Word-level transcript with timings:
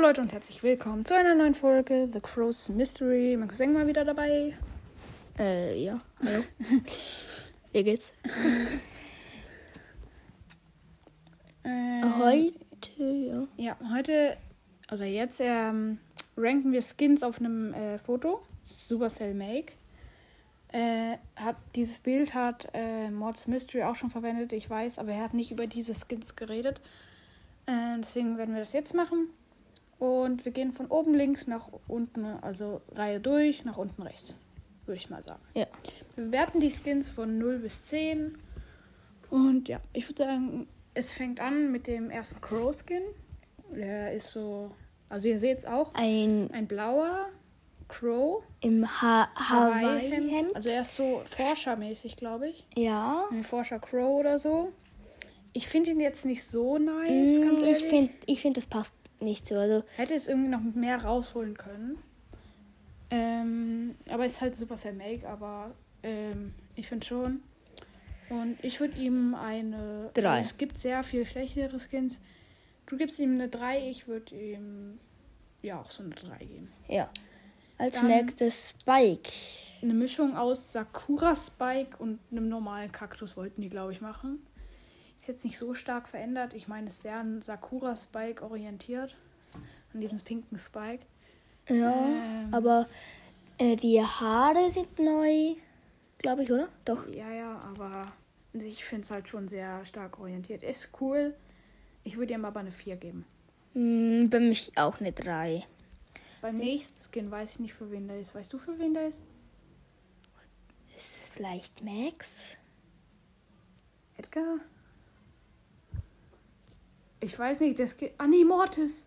Hallo 0.00 0.08
Leute 0.08 0.22
und 0.22 0.32
herzlich 0.32 0.62
willkommen 0.62 1.04
zu 1.04 1.14
einer 1.14 1.34
neuen 1.34 1.54
Folge 1.54 2.08
The 2.10 2.20
Crow's 2.20 2.70
Mystery. 2.70 3.36
Mein 3.38 3.48
Cousin 3.48 3.74
mal 3.74 3.86
wieder 3.86 4.02
dabei. 4.02 4.54
Äh, 5.38 5.84
ja. 5.84 6.00
Hallo. 6.24 6.42
Wie 7.72 7.84
geht's? 7.84 8.14
Äh, 11.64 12.02
Heute, 12.18 13.02
ja. 13.02 13.46
Ja, 13.58 13.76
heute 13.92 14.38
oder 14.90 15.04
jetzt 15.04 15.38
ähm, 15.42 15.98
ranken 16.34 16.72
wir 16.72 16.80
Skins 16.80 17.22
auf 17.22 17.38
einem 17.38 17.74
äh, 17.74 17.98
Foto. 17.98 18.40
Supercell 18.64 19.34
Make. 19.34 19.74
Äh, 20.72 21.18
hat, 21.36 21.56
dieses 21.76 21.98
Bild 21.98 22.32
hat 22.32 22.70
äh, 22.72 23.10
Mods 23.10 23.46
Mystery 23.48 23.82
auch 23.82 23.96
schon 23.96 24.08
verwendet, 24.08 24.54
ich 24.54 24.70
weiß, 24.70 24.98
aber 24.98 25.12
er 25.12 25.24
hat 25.24 25.34
nicht 25.34 25.50
über 25.50 25.66
diese 25.66 25.92
Skins 25.92 26.36
geredet. 26.36 26.80
Äh, 27.66 27.98
deswegen 27.98 28.38
werden 28.38 28.54
wir 28.54 28.60
das 28.60 28.72
jetzt 28.72 28.94
machen. 28.94 29.28
Und 30.00 30.44
wir 30.44 30.50
gehen 30.52 30.72
von 30.72 30.86
oben 30.86 31.14
links 31.14 31.46
nach 31.46 31.68
unten, 31.86 32.24
also 32.24 32.80
Reihe 32.92 33.20
durch, 33.20 33.64
nach 33.64 33.76
unten 33.76 34.02
rechts. 34.02 34.34
Würde 34.86 34.96
ich 34.98 35.10
mal 35.10 35.22
sagen. 35.22 35.40
Ja. 35.54 35.66
Wir 36.16 36.24
bewerten 36.24 36.58
die 36.60 36.70
Skins 36.70 37.08
von 37.08 37.38
0 37.38 37.58
bis 37.58 37.84
10. 37.84 38.36
Und 39.30 39.68
ja, 39.68 39.78
ich 39.92 40.08
würde 40.08 40.22
sagen, 40.24 40.68
es 40.94 41.12
fängt 41.12 41.38
an 41.40 41.70
mit 41.70 41.86
dem 41.86 42.10
ersten 42.10 42.40
Crow-Skin. 42.40 43.02
Der 43.76 44.14
ist 44.14 44.32
so, 44.32 44.72
also 45.08 45.28
ihr 45.28 45.38
seht 45.38 45.58
es 45.58 45.64
auch, 45.66 45.92
Ein 45.94 46.50
ein 46.52 46.66
blauer 46.66 47.26
Crow. 47.86 48.42
im 48.62 48.84
ha 49.02 49.28
Hawaii-Hemd. 49.36 50.24
Hawaii-Hemd. 50.32 50.56
Also 50.56 50.68
er 50.70 50.80
ist 50.82 50.96
so 50.96 51.22
forschermäßig, 51.26 52.16
glaube 52.16 52.48
ich. 52.48 52.66
ja. 52.76 53.26
Ein 53.30 53.44
Forscher 53.44 53.78
Crow 53.78 54.18
oder 54.18 54.38
so. 54.38 54.72
Ich 55.52 55.68
finde 55.68 55.90
ihn 55.90 56.00
jetzt 56.00 56.24
nicht 56.24 56.42
so 56.44 56.78
nice, 56.78 57.38
Mm, 57.38 57.64
ich 57.64 57.84
finde, 57.84 58.12
ich 58.26 58.40
find, 58.40 58.56
das 58.56 58.66
passt 58.66 58.94
nicht 59.20 59.46
so. 59.46 59.56
Also, 59.56 59.84
Hätte 59.96 60.14
es 60.14 60.28
irgendwie 60.28 60.48
noch 60.48 60.60
mehr 60.60 61.02
rausholen 61.04 61.56
können. 61.56 61.98
Ähm, 63.10 63.96
aber 64.08 64.24
ist 64.26 64.40
halt 64.40 64.56
super 64.56 64.76
sehr 64.76 64.92
Make, 64.92 65.28
aber 65.28 65.72
ähm, 66.02 66.54
ich 66.76 66.86
finde 66.86 67.06
schon. 67.06 67.42
Und 68.28 68.56
ich 68.62 68.78
würde 68.78 68.96
ihm 68.98 69.34
eine. 69.34 70.10
Drei. 70.14 70.38
Also 70.38 70.50
es 70.50 70.56
gibt 70.58 70.78
sehr 70.78 71.02
viel 71.02 71.26
schlechtere 71.26 71.78
Skins. 71.80 72.20
Du 72.86 72.96
gibst 72.96 73.18
ihm 73.18 73.32
eine 73.34 73.48
3, 73.48 73.88
ich 73.88 74.06
würde 74.06 74.34
ihm 74.34 74.98
ja 75.62 75.80
auch 75.80 75.90
so 75.90 76.02
eine 76.02 76.14
3 76.14 76.38
geben. 76.38 76.72
ja. 76.88 77.08
Als 77.78 77.96
Dann- 77.96 78.08
nächstes 78.08 78.70
Spike. 78.78 79.30
Eine 79.80 79.94
Mischung 79.94 80.36
aus 80.36 80.70
Sakura 80.70 81.34
Spike 81.34 81.96
und 81.98 82.20
einem 82.30 82.50
normalen 82.50 82.92
Kaktus 82.92 83.38
wollten 83.38 83.62
die, 83.62 83.70
glaube 83.70 83.92
ich, 83.92 84.02
machen. 84.02 84.44
Ist 85.20 85.26
jetzt 85.26 85.44
nicht 85.44 85.58
so 85.58 85.74
stark 85.74 86.08
verändert. 86.08 86.54
Ich 86.54 86.66
meine, 86.66 86.86
es 86.86 86.94
ist 86.94 87.02
sehr 87.02 87.16
an 87.16 87.42
Sakura 87.42 87.94
Spike 87.94 88.42
orientiert. 88.42 89.14
An 89.92 90.00
diesem 90.00 90.18
pinken 90.18 90.56
Spike. 90.56 91.04
Ja. 91.68 91.92
Ähm. 91.92 92.48
Aber 92.54 92.88
äh, 93.58 93.76
die 93.76 94.00
Haare 94.00 94.70
sind 94.70 94.98
neu, 94.98 95.56
glaube 96.16 96.44
ich, 96.44 96.50
oder? 96.50 96.70
Doch. 96.86 97.06
Ja, 97.14 97.30
ja, 97.30 97.60
aber 97.60 98.06
ich 98.54 98.82
finde 98.82 99.04
es 99.04 99.10
halt 99.10 99.28
schon 99.28 99.46
sehr 99.46 99.84
stark 99.84 100.18
orientiert. 100.18 100.62
Ist 100.62 100.90
cool. 101.02 101.34
Ich 102.02 102.16
würde 102.16 102.32
ihm 102.32 102.46
aber 102.46 102.60
eine 102.60 102.72
4 102.72 102.96
geben. 102.96 103.26
Mm, 103.74 104.30
bei 104.30 104.40
mich 104.40 104.72
auch 104.78 105.00
eine 105.00 105.12
3. 105.12 105.66
Beim 106.40 106.56
nächsten 106.56 106.98
Skin 106.98 107.30
weiß 107.30 107.56
ich 107.56 107.60
nicht, 107.60 107.74
für 107.74 107.90
wen 107.90 108.08
der 108.08 108.20
ist. 108.20 108.34
Weißt 108.34 108.50
du, 108.54 108.58
für 108.58 108.78
wen 108.78 108.94
der 108.94 109.08
ist? 109.08 109.20
Ist 110.96 111.22
es 111.24 111.28
vielleicht 111.28 111.84
Max? 111.84 112.56
Edgar? 114.16 114.60
Ich 117.20 117.38
weiß 117.38 117.60
nicht, 117.60 117.78
der 117.78 117.86
Skin. 117.86 118.10
Ah, 118.18 118.26
nee, 118.26 118.44
Mortis. 118.44 119.06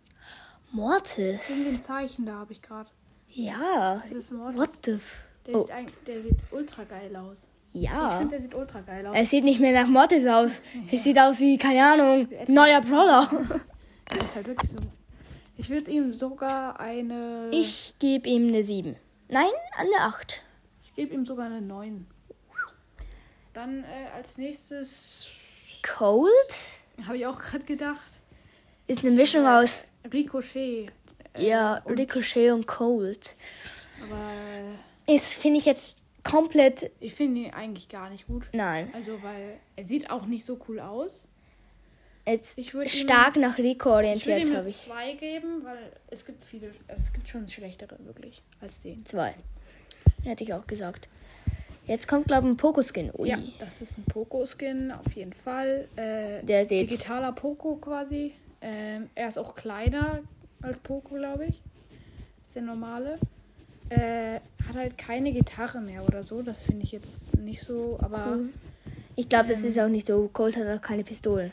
In 0.71 0.77
Mortis? 0.79 1.71
dem 1.71 1.83
Zeichen 1.83 2.25
da 2.25 2.33
habe 2.35 2.51
ich 2.53 2.61
gerade. 2.61 2.89
Ja. 3.29 4.01
Das 4.07 4.11
ist 4.13 4.31
Mortis. 4.31 4.59
What 4.59 4.69
the 4.85 4.91
f... 4.91 5.23
Der, 5.45 5.55
Oh. 5.55 5.65
sieht 5.65 6.07
der 6.07 6.21
sieht 6.21 6.37
ultra 6.51 6.83
geil 6.83 7.15
aus. 7.15 7.47
Ich 7.73 7.81
Ja. 7.83 8.11
finde, 8.19 8.29
der 8.29 8.41
sieht 8.41 8.55
ultra 8.55 8.81
geil 8.81 9.05
aus. 9.07 9.15
Es 9.17 9.29
sieht 9.29 9.43
nicht 9.43 9.59
mehr 9.59 9.73
nach 9.73 9.89
Mortis 9.89 10.25
aus. 10.27 10.61
Es 10.91 11.03
sieht 11.03 11.19
aus 11.19 11.39
wie, 11.39 11.57
keine 11.57 11.83
Ahnung, 11.85 12.29
neuer 12.47 12.81
Brawler. 12.81 13.27
Der 14.13 14.23
ist 14.23 14.35
halt 14.35 14.47
wirklich 14.47 14.69
so. 14.71 14.77
Ich 15.57 15.69
würde 15.69 15.91
ihm 15.91 16.13
sogar 16.13 16.79
eine. 16.79 17.49
Ich 17.51 17.95
gebe 17.99 18.27
ihm 18.29 18.47
eine 18.47 18.63
7. 18.63 18.95
Nein, 19.29 19.49
eine 19.75 19.95
8. 20.07 20.43
Ich 20.83 20.93
gebe 20.95 21.13
ihm 21.13 21.25
sogar 21.25 21.45
eine 21.47 21.61
9. 21.61 22.05
Dann 23.53 23.83
äh, 23.83 24.09
als 24.15 24.37
nächstes 24.37 25.79
Cold 25.83 26.31
habe 27.05 27.17
ich 27.17 27.25
auch 27.25 27.39
gerade 27.39 27.65
gedacht. 27.65 28.19
ist 28.87 29.03
eine 29.03 29.11
Mischung 29.11 29.45
aus 29.47 29.89
Ricochet. 30.11 30.91
Äh, 31.35 31.47
ja, 31.47 31.77
und, 31.85 31.99
Ricochet 31.99 32.51
und 32.51 32.67
Cold. 32.67 33.35
Aber 34.03 34.29
Das 35.07 35.31
finde 35.31 35.59
ich 35.59 35.65
jetzt 35.65 35.95
komplett. 36.23 36.91
ich 36.99 37.13
finde 37.15 37.41
ihn 37.41 37.53
eigentlich 37.53 37.89
gar 37.89 38.09
nicht 38.09 38.27
gut. 38.27 38.43
Nein. 38.53 38.89
Also, 38.93 39.21
weil 39.23 39.57
er 39.75 39.87
sieht 39.87 40.09
auch 40.09 40.25
nicht 40.25 40.45
so 40.45 40.59
cool 40.67 40.79
aus. 40.79 41.25
Jetzt 42.25 42.57
Ich 42.57 42.73
würd 42.73 42.85
ihm- 42.93 42.99
stark 42.99 43.35
nach 43.35 43.57
Rico 43.57 43.89
orientiert 43.91 44.53
habe 44.55 44.69
ich. 44.69 44.77
2 44.77 45.13
geben, 45.15 45.63
weil 45.63 45.91
es 46.07 46.23
gibt 46.25 46.43
viele, 46.43 46.73
es 46.87 47.11
gibt 47.11 47.27
schon 47.27 47.45
schlechtere 47.47 47.97
wirklich 48.05 48.41
als 48.61 48.79
den. 48.79 49.05
Zwei. 49.05 49.35
Hätte 50.23 50.43
ich 50.45 50.53
auch 50.53 50.65
gesagt. 50.65 51.09
Jetzt 51.85 52.07
kommt, 52.07 52.27
glaube 52.27 52.47
ich, 52.47 52.53
ein 52.53 52.57
Pokoskin. 52.57 53.11
Ui. 53.17 53.27
Ja, 53.29 53.37
das 53.59 53.81
ist 53.81 53.97
ein 53.97 54.05
Poco-Skin, 54.05 54.91
auf 54.91 55.11
jeden 55.13 55.33
Fall. 55.33 55.87
Äh, 55.95 56.43
Der 56.45 56.65
sieht- 56.65 56.89
digitaler 56.89 57.31
Poco 57.33 57.75
quasi. 57.75 58.31
Ähm, 58.61 59.09
er 59.15 59.27
ist 59.27 59.37
auch 59.37 59.53
kleiner 59.55 60.19
als 60.61 60.79
Poco, 60.79 61.15
glaube 61.15 61.45
ich. 61.47 61.61
Ist 62.47 62.55
der 62.55 62.61
normale. 62.61 63.19
Äh, 63.89 64.39
hat 64.65 64.77
halt 64.77 64.97
keine 64.97 65.33
Gitarre 65.33 65.81
mehr 65.81 66.05
oder 66.05 66.23
so. 66.23 66.41
Das 66.41 66.61
finde 66.63 66.83
ich 66.83 66.93
jetzt 66.93 67.35
nicht 67.37 67.61
so, 67.63 67.97
aber 68.01 68.39
Ich 69.15 69.27
glaube, 69.29 69.49
das 69.49 69.61
Ähm. 69.61 69.69
ist 69.69 69.79
auch 69.79 69.89
nicht 69.89 70.07
so. 70.07 70.29
Cold 70.31 70.55
hat 70.57 70.65
auch 70.67 70.81
keine 70.81 71.03
Pistolen. 71.03 71.51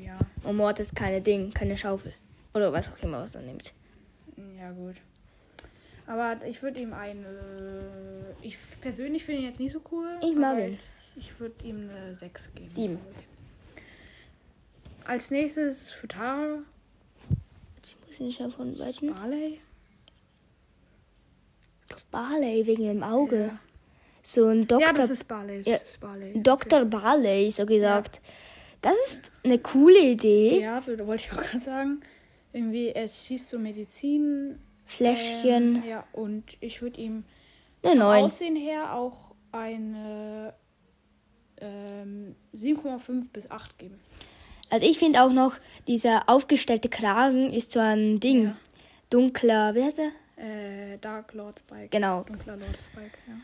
ja, 0.00 0.16
Und 0.44 0.56
Mord 0.56 0.78
ist 0.80 0.94
keine 0.96 1.20
Ding, 1.20 1.52
keine 1.52 1.76
Schaufel. 1.76 2.12
Oder 2.54 2.72
was 2.72 2.88
auch 2.88 3.02
immer, 3.02 3.20
was 3.20 3.34
er 3.34 3.42
nimmt. 3.42 3.74
ja 4.58 4.70
gut. 4.70 4.94
Aber 6.06 6.44
ich 6.46 6.62
würde 6.62 6.80
ihm 6.80 6.92
eine. 6.92 7.26
Ich 8.42 8.56
persönlich 8.80 9.24
finde 9.24 9.40
ihn 9.42 9.46
jetzt 9.48 9.60
nicht 9.60 9.72
so 9.72 9.80
cool. 9.90 10.08
Ich 10.22 10.34
mag 10.36 10.58
ihn. 10.58 10.78
Ich, 11.16 11.28
ich 11.28 11.40
würde 11.40 11.64
ihm 11.64 11.88
eine 11.90 12.14
6 12.14 12.54
geben. 12.54 12.68
Sieben. 12.68 12.98
glaub 12.98 13.14
ich. 13.18 15.08
Als 15.08 15.30
nächstes 15.30 15.90
für 15.92 16.08
Tara. 16.08 16.58
Ich 17.82 17.96
muss 18.06 18.20
ihn 18.20 18.32
schon 18.32 18.52
von 18.52 18.78
weitem. 18.78 19.12
Barley. 19.14 19.60
Barley 22.10 22.66
wegen 22.66 22.84
dem 22.84 23.02
Auge. 23.02 23.50
So 24.22 24.48
ein 24.48 24.66
Dr. 24.66 24.86
Ja, 24.86 24.92
das 24.92 25.10
ist 25.10 25.28
Barley. 25.28 25.58
Das 25.58 25.66
Ja, 25.66 25.74
ist 25.76 26.00
Barley. 26.00 26.42
Dr. 26.42 26.84
Barley, 26.86 27.50
so 27.50 27.66
gesagt. 27.66 28.20
Das 28.80 28.96
ist 29.06 29.32
eine 29.44 29.58
coole 29.58 30.00
Idee. 30.00 30.60
Ja, 30.60 30.86
wollte 30.86 31.24
ich 31.24 31.32
auch 31.32 31.42
gerade 31.42 31.64
sagen. 31.64 32.00
Irgendwie, 32.52 32.88
er 32.88 33.08
schießt 33.08 33.48
so 33.48 33.58
Medizin. 33.58 34.58
Fläschchen. 34.86 35.76
Ähm, 35.76 35.84
ja, 35.88 36.04
und 36.12 36.44
ich 36.60 36.82
würde 36.82 37.00
ihm 37.00 37.24
eine 37.82 37.92
vom 37.92 37.98
9. 38.00 38.24
Aussehen 38.24 38.56
her 38.56 38.94
auch 38.94 39.34
eine 39.52 40.54
ähm, 41.58 42.34
7,5 42.54 43.28
bis 43.32 43.50
8 43.50 43.78
geben. 43.78 44.00
Also 44.70 44.86
ich 44.86 44.98
finde 44.98 45.22
auch 45.22 45.30
noch, 45.30 45.54
dieser 45.86 46.28
aufgestellte 46.28 46.88
Kragen 46.88 47.52
ist 47.52 47.72
so 47.72 47.80
ein 47.80 48.18
Ding. 48.20 48.44
Ja. 48.44 48.56
Dunkler, 49.10 49.74
wie 49.74 49.82
heißt 49.84 50.00
er? 50.00 50.10
Äh, 50.36 50.98
Dark 50.98 51.34
Lord 51.34 51.58
Spike. 51.60 51.88
Genau. 51.90 52.22
Dunkler 52.24 52.56
Lord 52.56 52.80
Spike, 52.80 53.16
ja. 53.28 53.34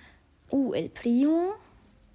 Uh, 0.51 0.73
El 0.75 0.89
Primo. 0.89 1.53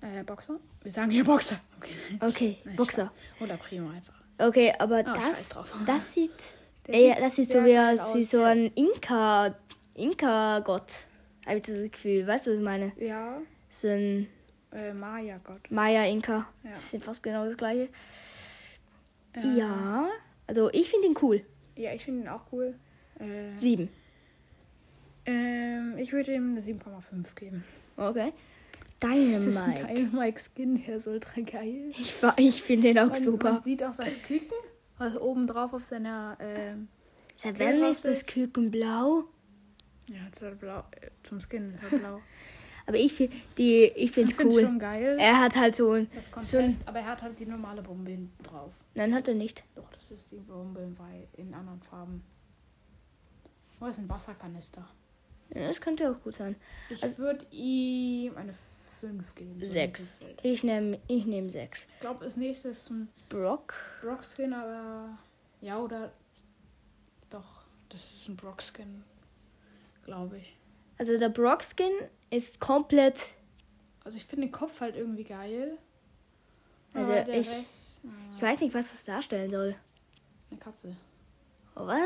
Äh, 0.02 0.24
Boxer? 0.24 0.60
Wir 0.84 0.92
sagen 0.92 1.12
hier 1.12 1.24
Boxer. 1.24 1.58
Okay. 1.78 1.96
Okay, 2.20 2.58
Nein, 2.66 2.76
Boxer. 2.76 3.12
Oder 3.40 3.56
Primo 3.58 3.90
einfach. 3.90 4.14
Okay, 4.38 4.74
aber 4.78 4.98
Ah, 5.06 5.16
das, 5.16 5.50
das 5.86 6.14
sieht, 6.14 6.56
ey, 6.88 7.16
das 7.20 7.36
sieht 7.36 7.50
sehr 7.52 7.62
so 7.62 7.68
wie, 7.68 7.78
aus, 7.78 8.16
wie 8.16 8.24
so 8.24 8.42
ein 8.44 8.72
Inka, 8.76 9.56
Inka-Gott. 9.96 11.06
Habe 11.46 11.58
ich 11.58 11.62
das 11.64 11.92
Gefühl, 11.92 12.26
weißt 12.28 12.48
du, 12.48 12.52
was 12.52 12.58
ich 12.58 12.64
meine? 12.64 12.92
Ja, 12.98 13.42
So 13.70 13.88
ein 13.90 14.28
äh, 14.72 14.94
Maya-Gott. 14.94 15.70
Maya-Inka. 15.70 16.48
Ja. 16.64 16.70
Das 16.72 16.92
sind 16.92 17.04
fast 17.04 17.22
genau 17.24 17.46
das 17.46 17.56
gleiche. 17.58 17.90
Äh, 19.34 19.58
Ja, 19.58 20.10
also 20.48 20.70
ich 20.72 20.90
finde 20.90 21.08
ihn 21.08 21.16
cool. 21.22 21.42
Ja, 21.76 21.94
ich 21.94 22.04
finde 22.06 22.24
ihn 22.24 22.28
auch 22.30 22.42
cool. 22.52 22.76
Äh, 23.20 23.60
Sieben. 23.60 23.90
ähm, 25.26 25.96
ich 25.98 26.12
würde 26.14 26.34
ihm 26.34 26.52
eine 26.52 26.62
7,5 26.62 27.36
geben. 27.36 27.64
Okay. 27.98 28.34
Das 29.00 29.12
ist 29.18 29.58
ein 29.58 29.76
Dynamite. 29.76 29.94
Dynamite 30.10 30.42
Skin, 30.42 30.84
der 30.86 30.96
ist 30.98 31.08
ultra 31.08 31.42
geil. 31.42 31.92
Ich, 31.92 32.14
ich 32.38 32.64
finde 32.64 32.88
den 32.94 33.00
auch 33.00 33.10
Man, 33.10 33.22
super. 33.24 33.54
man 33.54 33.62
sieht 33.62 33.84
auch 33.84 33.96
das 33.96 34.22
Küken, 34.24 34.58
was 34.98 35.16
oben 35.18 35.48
drauf 35.48 35.74
auf 35.74 35.84
seiner. 35.84 36.38
Ähm, 36.40 36.88
Seit 37.36 37.60
wann 37.60 37.84
ist 37.84 38.06
das. 38.06 38.26
Küken 38.26 38.72
blau? 38.72 39.26
ja, 40.08 40.20
halt 40.42 40.60
blau. 40.60 40.84
Äh, 41.02 41.10
zum 41.24 41.40
Skin 41.40 41.74
ist 41.74 41.82
halt 41.82 42.00
blau. 42.02 42.20
Aber 42.88 42.98
ich 42.98 43.14
finde 43.14 43.36
die, 43.58 43.86
ich 43.96 44.12
finde 44.12 44.34
Ich 44.38 44.46
cool. 44.46 44.62
schon 44.62 44.78
geil. 44.78 45.18
Er 45.20 45.40
hat 45.40 45.56
halt 45.56 45.74
so 45.76 45.94
ein, 45.94 46.08
das 46.34 46.52
so 46.52 46.60
ein, 46.60 46.64
Konzept, 46.66 46.88
aber 46.88 47.00
er 47.00 47.06
hat 47.08 47.24
halt 47.24 47.40
die 47.40 47.48
normale 47.48 47.82
Bombe 47.82 48.12
hinten 48.12 48.44
drauf. 48.44 48.72
nein, 48.94 49.12
hat 49.16 49.28
er 49.28 49.34
nicht. 49.34 49.64
Doch, 49.74 49.90
das 49.92 50.12
ist 50.12 50.30
die 50.32 50.38
Bombe 50.38 50.82
bei- 50.96 51.28
in 51.36 51.52
anderen 51.56 51.82
Farben. 51.82 52.24
Oh, 53.82 53.88
ist 53.88 53.98
ein 53.98 54.08
Wasserkanister. 54.08 54.88
Ja, 55.56 55.68
das 55.68 55.82
könnte 55.82 56.12
auch 56.12 56.22
gut 56.22 56.36
sein. 56.36 56.56
Ich 56.92 57.02
Also- 57.02 57.18
würde 57.18 57.44
ihm 57.50 58.38
eine 58.38 58.54
5 59.08 59.36
geben. 59.36 59.60
so 59.60 59.66
Sechs. 59.66 60.18
das 60.20 60.28
Bild. 60.28 60.40
Ich 60.44 60.64
nehme 60.64 61.00
ich 61.08 61.26
nehm 61.26 61.50
sechs. 61.50 61.88
Ich 61.96 62.00
glaube, 62.02 62.24
als 62.24 62.38
nächstes 62.38 62.90
ein 62.90 63.08
Brock. 63.30 63.74
Brock-Skin, 64.02 64.54
aber. 64.54 65.18
Ja, 65.62 65.80
oder. 65.80 66.12
Doch, 67.30 67.64
das 67.90 68.12
ist 68.12 68.30
ein 68.30 68.36
Brock-Skin. 68.36 69.04
Glaube 70.04 70.38
ich. 70.38 70.56
Also 70.98 71.18
der 71.18 71.30
Brock-Skin 71.30 71.92
ist 72.30 72.60
komplett. 72.60 73.20
Also, 74.04 74.18
ich 74.18 74.26
finde 74.26 74.46
den 74.48 74.52
Kopf 74.52 74.82
halt 74.82 74.96
irgendwie 74.96 75.24
geil. 75.24 75.78
Also 76.94 77.12
ich- 77.12 77.50
Rest. 77.50 78.02
Ich 78.32 78.42
weiß 78.42 78.60
nicht, 78.62 78.74
was 78.74 78.92
das 78.92 79.04
darstellen 79.06 79.50
soll. 79.52 79.76
eine 80.52 80.60
Katze. 80.60 80.96
Was? 81.74 82.00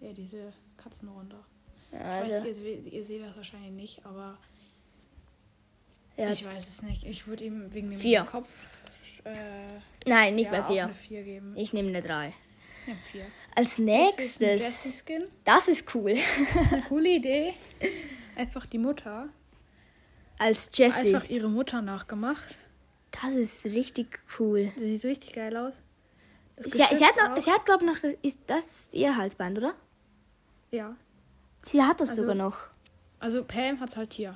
Ja, 0.00 0.12
diese 0.12 0.52
Katzen 0.76 1.08
runter. 1.08 1.44
Ja, 1.92 2.22
Ich 2.24 2.32
also, 2.34 2.48
weiß, 2.48 2.58
ihr, 2.58 2.78
ihr 2.92 3.04
seht 3.04 3.22
das 3.22 3.36
wahrscheinlich 3.36 3.72
nicht, 3.72 4.06
aber 4.06 4.38
ja, 6.18 6.30
ich 6.32 6.44
weiß 6.44 6.68
es 6.68 6.82
nicht. 6.82 7.04
Ich 7.04 7.26
würde 7.26 7.44
ihm 7.44 7.72
wegen 7.72 7.90
dem 7.90 7.98
Vier. 7.98 8.22
Kopf 8.24 8.48
äh, 9.24 9.34
Nein, 10.06 10.34
nicht 10.36 10.46
ja, 10.46 10.50
bei 10.52 10.64
auch 10.64 10.68
vier. 10.70 10.84
eine 10.84 10.94
4 10.94 11.22
geben. 11.22 11.54
Ich 11.56 11.72
nehme 11.72 11.88
eine 11.88 12.02
drei. 12.02 12.34
Ja, 12.86 12.94
4. 13.12 13.22
Als 13.54 13.56
Das 13.56 13.72
ist 13.72 13.78
nächstes. 13.78 14.38
Das 15.44 15.68
ist 15.68 15.94
cool. 15.94 16.16
Das 16.54 16.66
ist 16.66 16.72
eine 16.72 16.82
coole 16.88 17.08
Idee. 17.10 17.54
Einfach 18.36 18.66
die 18.66 18.78
Mutter. 18.78 19.28
Als 20.38 20.70
Jessie. 20.72 21.14
Einfach 21.14 21.28
ihre 21.28 21.48
Mutter 21.48 21.82
nachgemacht. 21.82 22.56
Das 23.10 23.34
ist 23.34 23.64
richtig 23.64 24.20
cool. 24.38 24.70
Das 24.76 24.84
sieht 24.84 25.04
richtig 25.04 25.32
geil 25.32 25.56
aus. 25.56 25.82
Sie, 26.60 26.82
hat, 26.82 26.92
noch, 27.16 27.40
sie 27.40 27.50
hat 27.50 27.64
glaube 27.66 27.84
ich, 27.84 27.90
noch. 28.02 28.10
Ist, 28.22 28.38
das 28.46 28.66
ist 28.66 28.94
ihr 28.94 29.16
Halsband, 29.16 29.58
oder? 29.58 29.74
Ja. 30.70 30.96
Sie 31.62 31.82
hat 31.82 32.00
das 32.00 32.10
Also- 32.10 32.22
sogar 32.22 32.34
noch. 32.34 32.56
Also 33.20 33.42
Pam 33.44 33.80
hat's 33.80 33.96
halt 33.96 34.12
hier. 34.12 34.32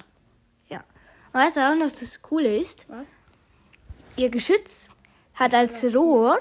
Weißt 1.32 1.56
du 1.56 1.60
auch 1.60 1.74
noch, 1.74 1.90
das 1.90 2.20
Coole 2.22 2.56
ist? 2.56 2.86
Was? 2.88 3.04
Ihr 4.16 4.28
Geschütz 4.30 4.88
hat 5.34 5.54
als 5.54 5.82
Rohr 5.94 6.38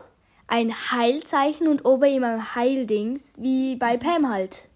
ein 0.47 0.73
Heilzeichen 0.91 1.67
und 1.69 1.85
ober 1.85 2.07
ihm 2.07 2.23
ein 2.25 2.55
Heildings, 2.55 3.33
wie 3.37 3.77
bei 3.77 3.95
Pam 3.97 4.29
halt. 4.29 4.67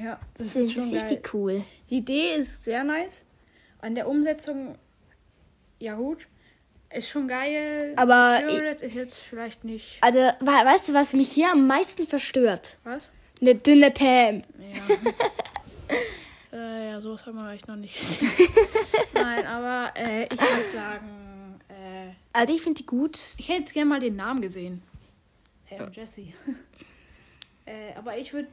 Ja, 0.00 0.18
das, 0.36 0.48
Das 0.54 0.56
ist 0.56 0.68
ist 0.68 0.72
schon 0.74 0.90
geil. 0.90 1.00
richtig 1.00 1.34
cool. 1.34 1.64
Die 1.90 1.98
Idee 1.98 2.34
ist 2.34 2.64
sehr 2.64 2.84
nice. 2.84 3.22
An 3.80 3.94
der 3.96 4.08
Umsetzung, 4.08 4.76
ja 5.80 5.94
gut. 5.94 6.26
Ist 6.90 7.08
schon 7.08 7.26
geil. 7.26 7.92
Aber 7.96 8.40
Jared 8.48 8.80
ist 8.82 8.94
jetzt 8.94 9.18
vielleicht 9.18 9.64
nicht. 9.64 9.98
Also, 10.00 10.18
we 10.18 10.46
weißt 10.46 10.88
du, 10.88 10.94
was 10.94 11.12
mich 11.12 11.30
hier 11.32 11.50
am 11.50 11.66
meisten 11.66 12.06
verstört? 12.06 12.78
Was? 12.84 13.02
Eine 13.40 13.56
dünne 13.56 13.90
Pam. 13.90 14.42
Ja. 14.58 14.94
äh, 16.96 16.98
ja, 16.98 17.00
sowas 17.00 17.26
haben 17.26 17.38
wir 17.40 17.50
echt 17.52 17.68
noch 17.68 17.76
nicht 17.76 17.96
gesehen. 17.96 18.30
Nein, 19.14 19.46
aber 19.46 19.92
äh, 19.96 20.24
ich 20.24 20.40
würde 20.40 20.70
sagen, 20.72 21.60
äh, 21.68 22.12
Also, 22.32 22.54
ich 22.54 22.62
finde 22.62 22.78
die 22.82 22.86
gut. 22.86 23.16
ich 23.38 23.48
hätte 23.48 23.72
gerne 23.72 23.88
mal 23.90 24.00
den 24.00 24.16
Namen 24.16 24.40
gesehen. 24.40 24.82
Hey, 25.64 25.80
und 25.82 25.94
Jesse. 25.96 26.22
äh, 27.66 27.92
aber 27.96 28.16
ich 28.18 28.32
würde 28.32 28.48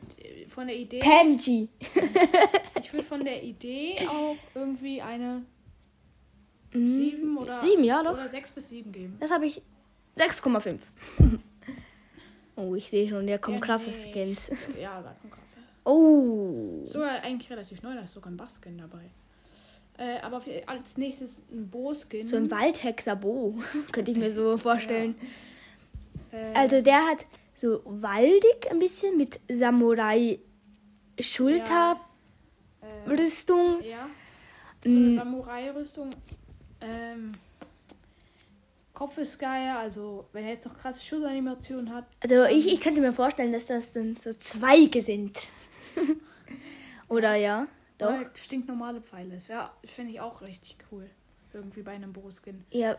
von 0.48 0.68
der 0.68 0.75
Idee, 0.75 1.00
Pam 1.00 1.38
G. 1.38 1.68
ich 2.81 2.92
würde 2.94 3.06
von 3.06 3.24
der 3.24 3.44
Idee 3.44 3.95
auch 4.10 4.36
irgendwie 4.56 5.01
eine 5.01 5.44
7 6.74 7.38
oder 7.38 7.54
Mhm. 7.62 7.68
Sieben, 7.68 7.84
ja, 7.84 8.01
doch. 8.01 8.13
oder 8.13 8.28
6 8.28 8.51
bis 8.51 8.69
7 8.69 8.92
geben. 8.92 9.18
Das 9.19 9.30
habe 9.30 9.45
ich 9.45 9.62
6,5. 10.18 10.80
Oh, 12.56 12.74
ich 12.75 12.90
sehe 12.90 13.07
schon, 13.10 13.28
da 13.28 13.38
kommen 13.38 13.60
Ja, 13.60 13.66
krasse 13.66 13.90
nee. 13.92 14.12
Skins. 14.12 14.51
Ja, 14.81 15.01
da 15.01 15.16
kommt 15.22 15.34
krass. 15.34 15.57
Oh. 15.85 16.81
Sogar 16.85 17.21
eigentlich 17.21 17.50
relativ 17.51 17.81
neu, 17.83 17.94
da 17.94 18.01
ist 18.01 18.13
sogar 18.13 18.31
ein 18.31 18.38
Bass-Skin 18.38 18.77
dabei. 18.77 19.09
Äh, 19.97 20.19
aber 20.21 20.41
für, 20.41 20.68
als 20.68 20.97
nächstes 20.97 21.41
ein 21.51 21.69
Bo-Skin. 21.69 22.24
So 22.24 22.38
ein 22.38 22.50
Waldhexer 22.50 23.15
Bo, 23.15 23.56
könnte 23.91 24.12
ich 24.12 24.18
mir 24.18 24.33
so 24.33 24.57
vorstellen. 24.57 25.15
äh, 26.31 26.53
Also 26.56 26.81
der 26.81 27.06
hat 27.06 27.25
so 27.53 27.81
waldig 27.85 28.71
ein 28.71 28.80
bisschen 28.80 29.18
mit 29.18 29.39
Samurai 29.51 30.39
Schulterrüstung. 31.19 33.81
äh, 33.81 33.89
ja. 33.91 34.07
So 34.83 34.89
eine 34.89 35.00
Mm. 35.12 35.15
Samurai-Rüstung. 35.15 36.09
Ähm, 36.81 37.33
Kopf 38.94 39.18
ist 39.18 39.39
geil, 39.39 39.75
also 39.77 40.25
wenn 40.33 40.44
er 40.45 40.51
jetzt 40.51 40.65
noch 40.65 40.77
krasse 40.77 41.01
Schussanimationen 41.03 41.94
hat. 41.94 42.06
Also 42.19 42.44
ich, 42.45 42.68
ich 42.71 42.81
könnte 42.81 43.00
mir 43.01 43.13
vorstellen, 43.13 43.51
dass 43.53 43.68
das 43.68 43.94
dann 43.94 44.15
so 44.18 44.31
Zweige 44.31 45.01
sind. 45.01 45.47
Oder 47.07 47.36
ja, 47.36 47.68
doch. 47.98 48.12
Halt 48.12 48.38
stinknormale 48.38 49.01
Pfeile 49.01 49.36
ist. 49.36 49.48
Ja, 49.48 49.74
finde 49.86 50.12
ich 50.13 50.19
auch 50.19 50.42
richtig 50.42 50.78
cool. 50.92 51.10
Irgendwie 51.54 51.84
bei 51.84 51.92
einem 51.92 52.13
Bo-Skin. 52.13 52.66
Ja, 52.72 52.98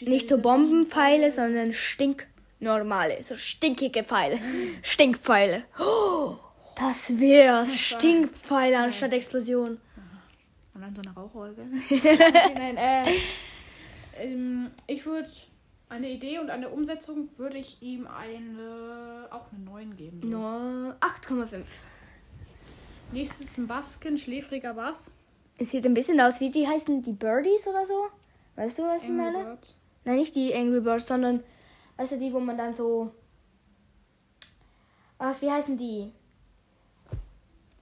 nicht 0.00 0.28
so 0.28 0.38
Bombenpfeile, 0.38 1.30
sondern 1.30 1.74
stinknormale, 1.74 3.22
so 3.22 3.36
stinkige 3.36 4.02
Pfeile. 4.02 4.40
Stinkpfeile. 4.82 5.64
Oh, 5.78 6.36
das 6.76 7.20
wär's. 7.20 7.78
Stinkpfeile 7.78 8.78
anstatt 8.78 9.12
Explosion. 9.12 9.78
Und 10.74 10.80
dann 10.80 10.94
so 10.94 11.02
eine 11.02 11.14
Rauchwolke. 11.14 11.66
nein, 12.56 12.78
äh, 12.78 13.04
ähm, 14.16 14.70
ich 14.86 15.04
würde 15.04 15.28
eine 15.90 16.08
Idee 16.08 16.38
und 16.38 16.48
eine 16.48 16.70
Umsetzung 16.70 17.28
würde 17.36 17.58
ich 17.58 17.82
ihm 17.82 18.06
eine 18.06 19.28
auch 19.30 19.52
eine 19.52 19.62
9 19.62 19.96
geben. 19.98 20.20
so. 20.22 20.28
Nur 20.28 20.96
8,5. 21.00 21.64
Nächstes 23.12 23.58
ein 23.58 23.66
Basskin, 23.66 24.16
schläfriger 24.16 24.72
Bass. 24.72 25.10
Es 25.58 25.70
sieht 25.70 25.84
ein 25.84 25.92
bisschen 25.92 26.18
aus 26.20 26.40
wie 26.40 26.50
die 26.50 26.66
heißen 26.66 27.02
die 27.02 27.12
Birdies 27.12 27.66
oder 27.66 27.86
so. 27.86 28.06
Weißt 28.56 28.78
du, 28.78 28.84
was 28.84 29.04
ich 29.04 29.10
Angry 29.10 29.22
meine? 29.22 29.44
Bird. 29.44 29.74
Nein, 30.04 30.16
nicht 30.16 30.34
die 30.34 30.54
Angry 30.54 30.80
Birds, 30.80 31.06
sondern 31.06 31.44
weißt 31.98 32.12
du 32.12 32.18
die, 32.18 32.32
wo 32.32 32.40
man 32.40 32.56
dann 32.56 32.74
so. 32.74 33.12
Ach, 35.18 35.34
wie 35.40 35.50
heißen 35.50 35.76
die? 35.76 36.12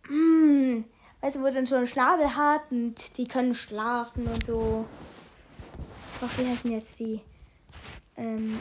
Hm, 0.08 0.84
weißt 1.20 1.36
du, 1.36 1.42
wo 1.42 1.50
dann 1.50 1.66
so 1.66 1.76
einen 1.76 1.86
Schnabel 1.86 2.36
hat 2.36 2.62
und 2.70 3.16
die 3.16 3.28
können 3.28 3.54
schlafen 3.54 4.26
und 4.26 4.44
so. 4.44 4.84
Ach, 6.22 6.38
wie 6.38 6.46
heißen 6.46 6.72
jetzt 6.72 6.98
die? 6.98 7.20
Ähm, 8.16 8.60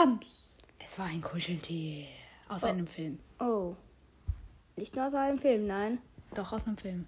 Haben's. 0.00 0.26
Es 0.84 0.98
war 0.98 1.06
ein 1.06 1.20
Kuscheltier. 1.22 2.06
Aus 2.48 2.64
einem 2.64 2.86
Film. 2.86 3.18
oh. 3.38 3.74
Nicht 4.76 4.96
nur 4.96 5.06
aus 5.06 5.14
einem 5.14 5.38
Film, 5.38 5.66
nein. 5.66 5.98
Doch, 6.34 6.52
aus 6.52 6.66
einem 6.66 6.78
Film. 6.78 7.06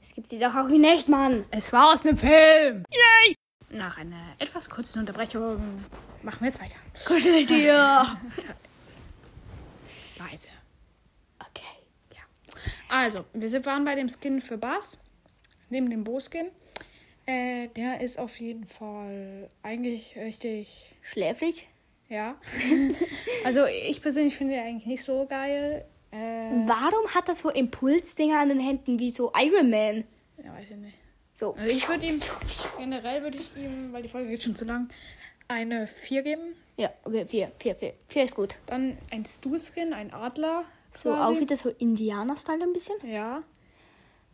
Es 0.00 0.14
gibt 0.14 0.30
die 0.30 0.38
doch 0.38 0.54
auch 0.54 0.68
in 0.68 0.82
echt, 0.84 1.08
Mann. 1.08 1.44
Es 1.50 1.72
war 1.72 1.92
aus 1.92 2.04
einem 2.06 2.16
Film. 2.16 2.84
Yay! 2.90 3.34
Nach 3.70 3.98
einer 3.98 4.34
etwas 4.38 4.68
kurzen 4.70 5.00
Unterbrechung 5.00 5.60
machen 6.22 6.40
wir 6.40 6.48
jetzt 6.48 6.60
weiter. 6.60 6.76
Kuscheltier. 7.06 7.74
Leise. 10.18 10.48
okay. 11.40 11.62
Also, 12.88 13.24
wir 13.32 13.48
sind- 13.50 13.66
waren 13.66 13.84
bei 13.84 13.94
dem 13.94 14.08
Skin 14.08 14.40
für 14.40 14.56
Bass. 14.58 14.98
Neben 15.70 15.90
dem 15.90 16.04
Bo-Skin. 16.04 16.46
Äh, 17.26 17.68
der 17.68 18.00
ist 18.00 18.18
auf 18.18 18.38
jeden 18.40 18.66
Fall 18.66 19.48
eigentlich 19.62 20.16
richtig 20.16 20.94
Schläfrig. 21.02 21.68
Ja. 22.08 22.36
also 23.44 23.64
ich 23.66 24.02
persönlich 24.02 24.36
finde 24.36 24.54
den 24.54 24.64
eigentlich 24.64 24.86
nicht 24.86 25.04
so 25.04 25.26
geil. 25.26 25.84
Äh, 26.10 26.16
Warum 26.16 27.08
hat 27.14 27.28
das 27.28 27.40
so 27.40 27.48
Impulsdinger 27.48 28.40
an 28.40 28.48
den 28.50 28.60
Händen 28.60 28.98
wie 28.98 29.10
so 29.10 29.32
Iron 29.36 29.70
Man? 29.70 30.04
ja, 30.44 30.52
weiß 30.52 30.66
ich 30.70 30.76
nicht. 30.76 30.98
So. 31.34 31.54
Also 31.54 31.76
ich 31.76 31.88
würde 31.88 32.06
ihm, 32.06 32.20
generell 32.78 33.22
würde 33.22 33.38
ich 33.38 33.56
ihm, 33.56 33.92
weil 33.92 34.02
die 34.02 34.08
Folge 34.08 34.28
geht 34.28 34.42
schon 34.42 34.54
zu 34.54 34.64
lang, 34.64 34.90
eine 35.48 35.86
4 35.86 36.22
geben. 36.22 36.54
Ja, 36.76 36.90
okay, 37.04 37.26
vier, 37.26 37.52
vier, 37.58 37.74
vier. 37.74 37.94
Vier 38.08 38.24
ist 38.24 38.34
gut. 38.34 38.56
Dann 38.66 38.98
ein 39.10 39.24
Stu-Skin, 39.24 39.92
ein 39.92 40.12
Adler. 40.12 40.64
So 40.92 41.10
quasi. 41.10 41.22
auch 41.36 41.40
wieder 41.40 41.56
so 41.56 41.70
Indianer-Style 41.70 42.62
ein 42.62 42.72
bisschen. 42.72 42.96
Ja. 43.04 43.42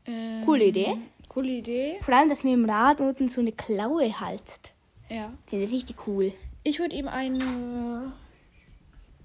Ähm, 0.07 0.43
Coole 0.45 0.65
Idee. 0.65 0.97
Coole 1.29 1.49
Idee. 1.49 1.99
Vor 2.01 2.15
allem, 2.15 2.29
dass 2.29 2.45
mir 2.45 2.55
im 2.55 2.69
Rad 2.69 3.01
unten 3.01 3.29
so 3.29 3.41
eine 3.41 3.53
Klaue 3.53 4.21
haltet. 4.21 4.73
Ja. 5.09 5.33
Finde 5.47 5.65
ich 5.65 5.73
richtig 5.73 6.07
cool. 6.07 6.33
Ich 6.65 6.79
würde 6.79 6.95
ihm 6.95 7.09
eine. 7.09 8.13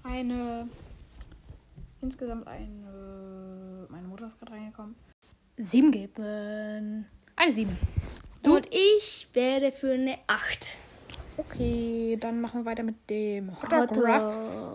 Eine. 0.02 0.68
Insgesamt 2.00 2.46
eine. 2.46 3.86
Meine 3.88 4.08
Mutter 4.08 4.26
ist 4.26 4.38
gerade 4.38 4.52
reingekommen. 4.52 4.94
Sieben 5.56 5.90
geben. 5.90 7.06
Eine 7.36 7.52
sieben. 7.52 7.76
Und 8.44 8.68
ich 8.70 9.28
wäre 9.32 9.72
für 9.72 9.92
eine 9.92 10.18
8. 10.26 10.78
Okay, 11.36 12.16
dann 12.20 12.40
machen 12.40 12.60
wir 12.60 12.66
weiter 12.66 12.82
mit 12.82 13.08
dem 13.10 13.50
Hotdog 13.60 13.96
Ruffs. 13.96 14.72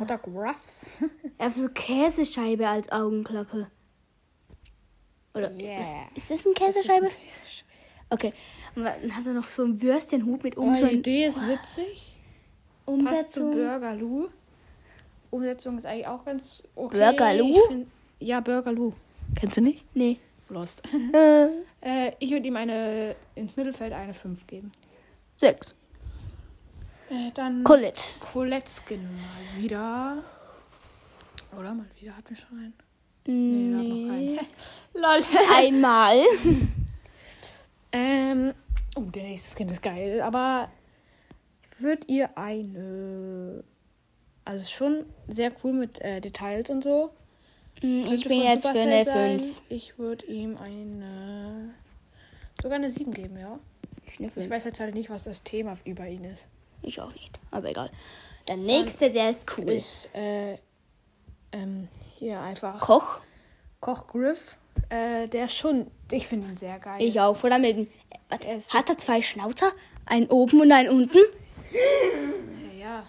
Hotdog 0.00 0.26
Ruffs. 0.28 0.96
Einfach 1.38 1.60
so 1.60 1.68
Käsescheibe 1.68 2.68
als 2.68 2.90
Augenklappe. 2.90 3.66
Oder 5.34 5.50
Yeah. 5.52 5.80
ist, 5.80 5.96
ist 6.16 6.30
das 6.30 6.46
ein 6.46 6.54
Käsescheibe? 6.54 7.08
Okay. 8.10 8.32
Und 8.76 8.84
dann 8.84 9.14
hat 9.16 9.26
er 9.26 9.32
noch 9.32 9.48
so 9.48 9.64
einen 9.64 9.80
Würstchenhut 9.80 10.42
mit 10.44 10.56
Oh, 10.56 10.62
oben 10.62 10.76
so 10.76 10.86
die 10.86 10.94
Idee 10.96 11.26
ist 11.26 11.46
witzig. 11.46 12.12
Passt 12.86 13.32
zu 13.32 13.42
Umsetzung. 13.46 13.52
Burgerloo. 13.52 14.28
Umsetzung 15.30 15.78
ist 15.78 15.86
eigentlich 15.86 16.06
auch 16.06 16.24
ganz 16.24 16.62
okay. 16.76 16.98
Burgerloo? 16.98 17.56
Ich 17.56 17.66
find- 17.66 17.86
Ja, 18.20 18.40
Burgerloo. 18.40 18.92
Kennst 19.34 19.56
du 19.56 19.60
nicht? 19.62 19.84
Nee. 19.94 20.18
Lost. 20.48 20.82
Äh, 21.86 22.12
ich 22.18 22.30
würde 22.30 22.46
ihm 22.48 22.56
eine 22.56 23.14
ins 23.34 23.54
Mittelfeld 23.56 23.92
eine 23.92 24.14
5 24.14 24.46
geben. 24.46 24.72
sechs. 25.36 25.74
Äh, 27.10 27.30
dann 27.34 27.62
Colette. 27.62 28.00
Colette 28.20 28.70
Skin 28.70 29.02
mal 29.02 29.62
wieder. 29.62 30.22
Oder 31.58 31.74
mal 31.74 31.84
wieder 32.00 32.14
hatten 32.16 32.30
wir 32.30 32.36
schon 32.38 32.58
einen. 32.58 32.72
Nee, 33.26 34.34
Nee. 34.34 34.38
Lol. 34.94 35.20
Einmal. 35.56 36.22
ähm, 37.92 38.54
oh, 38.96 39.00
der 39.02 39.22
nächste 39.24 39.56
Skin 39.56 39.68
ist 39.68 39.82
geil, 39.82 40.20
aber 40.22 40.68
würdet 41.78 42.08
ihr 42.08 42.36
eine. 42.36 43.64
Also 44.44 44.68
schon 44.68 45.06
sehr 45.28 45.52
cool 45.62 45.72
mit 45.72 46.00
äh, 46.02 46.20
Details 46.20 46.68
und 46.70 46.84
so. 46.84 47.10
Mm, 47.82 48.02
Ich 48.12 48.28
bin 48.28 48.42
jetzt 48.42 48.66
für 48.66 48.72
Supercell 48.74 48.92
eine 48.92 49.04
sein. 49.04 49.40
5. 49.40 49.62
Ich 49.70 49.98
würde 49.98 50.26
ihm 50.26 50.56
eine. 50.58 51.74
Sogar 52.60 52.76
eine 52.76 52.90
7 52.90 53.12
geben, 53.12 53.38
ja. 53.38 53.58
Eine 54.18 54.26
Ich 54.28 54.32
5. 54.34 54.50
weiß 54.50 54.64
halt 54.78 54.94
nicht, 54.94 55.10
was 55.10 55.24
das 55.24 55.42
Thema 55.42 55.76
über 55.84 56.06
ihn 56.06 56.24
ist. 56.24 56.44
Ich 56.82 57.00
auch 57.00 57.12
nicht. 57.12 57.38
Aber 57.50 57.70
egal. 57.70 57.90
Der 58.48 58.58
nächste, 58.58 59.10
der 59.10 59.30
ist 59.30 59.40
cool. 59.56 59.70
Ist, 59.70 60.10
äh, 60.14 60.58
ähm, 61.54 61.88
hier 62.18 62.40
einfach 62.40 62.80
Koch. 62.80 63.20
Koch 63.80 64.06
Griff. 64.06 64.56
Äh, 64.88 65.28
der 65.28 65.46
ist 65.46 65.56
schon, 65.56 65.90
ich 66.10 66.26
finde 66.26 66.48
ihn 66.48 66.56
sehr 66.56 66.78
geil. 66.78 67.00
Ich 67.00 67.20
auch. 67.20 67.42
Oder 67.42 67.58
mit 67.58 67.76
dem. 67.76 67.88
Er 68.28 68.58
hat 68.58 68.88
er 68.88 68.98
zwei 68.98 69.22
Schnauzer? 69.22 69.72
Einen 70.06 70.26
oben 70.26 70.60
und 70.60 70.72
einen 70.72 70.90
unten? 70.90 71.18
Ja, 72.78 72.78
ja, 72.78 73.06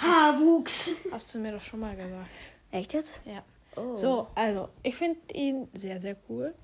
Haarwuchs. 0.00 0.90
hast 1.10 1.34
du 1.34 1.38
mir 1.38 1.52
doch 1.52 1.60
schon 1.60 1.80
mal 1.80 1.96
gesagt. 1.96 2.28
Echt 2.70 2.92
jetzt? 2.92 3.22
Ja. 3.24 3.42
Oh. 3.76 3.96
So, 3.96 4.26
also, 4.34 4.68
ich 4.82 4.96
finde 4.96 5.18
ihn 5.34 5.68
sehr, 5.72 6.00
sehr 6.00 6.16
cool. 6.28 6.54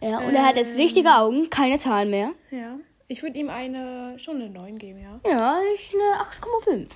Ja, 0.00 0.18
und 0.18 0.34
er 0.34 0.46
hat 0.46 0.56
jetzt 0.56 0.76
richtige 0.76 1.14
Augen, 1.14 1.48
keine 1.48 1.78
Zahlen 1.78 2.10
mehr. 2.10 2.32
Ja. 2.50 2.76
Ich 3.08 3.22
würde 3.22 3.38
ihm 3.38 3.48
eine, 3.48 4.18
schon 4.18 4.36
eine 4.36 4.50
9 4.50 4.78
geben, 4.78 5.00
ja. 5.00 5.20
Ja, 5.30 5.58
ich 5.74 5.94
eine 5.94 6.22
8,5. 6.76 6.88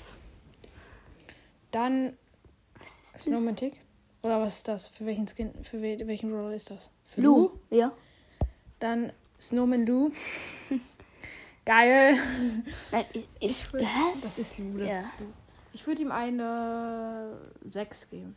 Dann 1.70 2.16
Snowmantic. 3.20 3.80
Oder 4.22 4.40
was 4.40 4.56
ist 4.56 4.68
das? 4.68 4.86
Für 4.88 5.06
welchen 5.06 5.26
Skin, 5.28 5.52
für 5.62 5.80
we 5.80 5.96
welchen 6.06 6.32
Roller 6.32 6.54
ist 6.54 6.70
das? 6.70 6.90
Für 7.06 7.20
Lu. 7.20 7.50
Ja. 7.70 7.92
Dann 8.80 9.12
Snowman 9.40 9.86
Lou. 9.86 10.10
Geil. 11.64 12.18
Nein, 12.92 13.04
ist, 13.12 13.28
ist 13.40 13.62
würd- 13.74 13.82
was? 13.82 14.20
Das 14.22 14.38
ist 14.38 14.58
Lou, 14.58 14.78
das 14.78 14.88
Ja. 14.88 15.00
ist 15.00 15.20
Lou. 15.20 15.26
Ich 15.74 15.86
würde 15.86 16.02
ihm 16.02 16.10
eine 16.12 17.38
6 17.70 18.08
geben. 18.10 18.34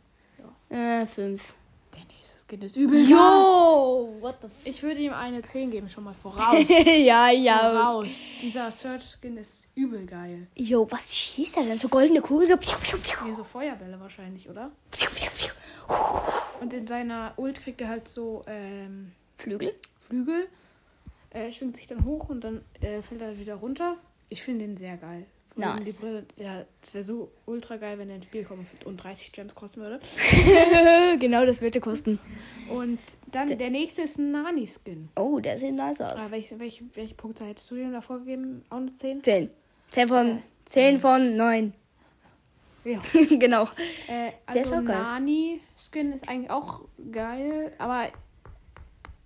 Äh, 0.68 1.06
5. 1.06 1.54
Der 1.94 2.04
nächste 2.04 2.38
Skin 2.46 2.62
ist 2.62 2.76
übel. 2.76 3.08
Jo, 3.08 4.16
what 4.20 4.36
the 4.40 4.46
f 4.46 4.52
Ich 4.64 4.82
würde 4.82 5.00
ihm 5.00 5.12
eine 5.12 5.42
10 5.42 5.70
geben, 5.70 5.88
schon 5.88 6.04
mal 6.04 6.14
voraus. 6.22 6.68
Ja, 6.68 7.30
ja. 7.30 7.70
voraus. 7.70 8.10
Dieser 8.40 8.70
Search 8.70 9.16
Skin 9.20 9.36
ist 9.36 9.68
übel 9.74 10.06
geil. 10.06 10.46
Jo, 10.54 10.86
was 10.90 11.16
schießt 11.16 11.58
er 11.58 11.64
denn? 11.64 11.78
So 11.78 11.88
goldene 11.88 12.20
Kugel, 12.20 12.46
so. 12.46 12.56
Hier 13.24 13.34
so 13.34 13.44
Feuerbälle 13.44 13.98
wahrscheinlich, 14.00 14.48
oder? 14.48 14.70
Und 16.60 16.72
in 16.72 16.86
seiner 16.86 17.32
Ult 17.36 17.60
kriegt 17.60 17.80
er 17.80 17.88
halt 17.88 18.08
so 18.08 18.42
ähm, 18.46 19.12
Flügel? 19.36 19.74
Flügel. 20.08 20.48
Er 21.30 21.50
schwingt 21.50 21.76
sich 21.76 21.86
dann 21.86 22.04
hoch 22.04 22.28
und 22.28 22.42
dann 22.44 22.62
äh, 22.80 23.02
fällt 23.02 23.20
er 23.22 23.38
wieder 23.38 23.54
runter. 23.56 23.96
Ich 24.28 24.42
finde 24.42 24.66
den 24.66 24.76
sehr 24.76 24.96
geil. 24.96 25.26
Nice. 25.56 26.00
Die 26.00 26.06
Brille, 26.06 26.24
ja, 26.38 26.64
es 26.80 26.94
wäre 26.94 27.04
so 27.04 27.30
ultra 27.46 27.76
geil, 27.76 27.98
wenn 27.98 28.08
er 28.08 28.16
ins 28.16 28.24
Spiel 28.26 28.44
kommt 28.44 28.66
und 28.86 28.96
30 28.96 29.32
Gems 29.32 29.54
kosten 29.54 29.80
würde. 29.82 30.00
genau, 31.20 31.44
das 31.44 31.60
würde 31.60 31.80
kosten. 31.80 32.18
Und 32.70 32.98
dann 33.30 33.58
der 33.58 33.70
nächste 33.70 34.02
ist 34.02 34.18
ein 34.18 34.30
Nani-Skin. 34.32 35.10
Oh, 35.16 35.40
der 35.40 35.58
sieht 35.58 35.74
nice 35.74 36.00
Ah, 36.00 36.06
aus. 36.06 36.30
welche, 36.30 36.58
welche, 36.58 36.84
welche 36.94 37.14
Punkte 37.14 37.44
hättest 37.44 37.70
du 37.70 37.76
ihm 37.76 37.92
davor 37.92 38.20
gegeben? 38.20 38.64
Auch 38.70 38.78
eine 38.78 38.96
10? 38.96 39.22
10. 39.22 39.50
10 39.90 40.08
von, 40.08 40.42
10 40.64 41.00
von 41.00 41.36
9. 41.36 41.74
Ja. 42.84 43.00
genau. 43.38 43.64
Äh, 44.08 44.32
Der 44.54 44.62
also. 44.64 44.80
Nani-Skin 44.80 46.12
ist 46.12 46.26
eigentlich 46.28 46.50
auch 46.50 46.80
geil, 47.12 47.72
aber 47.78 48.08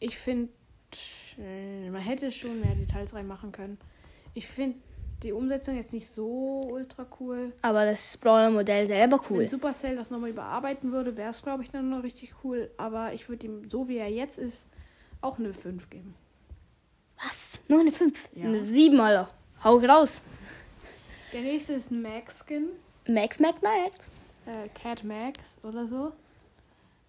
ich 0.00 0.18
finde, 0.18 0.49
man 1.38 2.00
hätte 2.00 2.30
schon 2.33 2.61
mehr 2.61 2.75
Details 2.75 3.14
reinmachen 3.14 3.52
können. 3.52 3.78
Ich 4.35 4.47
finde 4.47 4.76
die 5.23 5.32
Umsetzung 5.32 5.76
jetzt 5.76 5.92
nicht 5.92 6.08
so 6.08 6.61
ultra 6.66 7.06
cool. 7.20 7.52
Aber 7.62 7.85
das 7.87 8.16
Brawler-Modell 8.18 8.87
selber 8.87 9.20
Wenn 9.28 9.37
cool. 9.37 9.49
Supercell 9.49 9.96
das 9.96 10.11
nochmal 10.11 10.30
überarbeiten 10.30 10.92
würde, 10.92 11.16
wäre 11.16 11.30
es, 11.30 11.42
glaube 11.42 11.62
ich, 11.62 11.70
dann 11.70 11.88
noch 11.90 12.02
richtig 12.02 12.35
cool. 12.44 12.70
Aber 12.76 13.12
ich 13.12 13.28
würde 13.28 13.46
ihm, 13.46 13.68
so 13.68 13.88
wie 13.88 13.96
er 13.96 14.11
jetzt 14.11 14.38
ist, 14.38 14.68
auch 15.23 15.38
eine 15.38 15.52
5 15.54 15.88
geben. 15.90 16.14
Was? 17.23 17.58
Nur 17.68 17.80
eine 17.80 17.92
5? 17.92 18.28
Ja. 18.35 18.44
Eine 18.44 18.61
7, 18.64 19.00
Alter. 19.00 19.30
Hau 19.64 19.78
raus. 19.78 20.20
Der 21.32 21.40
nächste 21.40 21.73
ist 21.73 21.90
ein 21.90 22.02
Max-Skin. 22.02 22.66
Max, 23.08 23.40
Max, 23.40 23.61
Max. 23.62 23.99
Äh, 24.46 24.68
Cat 24.80 25.02
Max 25.02 25.38
oder 25.62 25.87
so. 25.87 26.12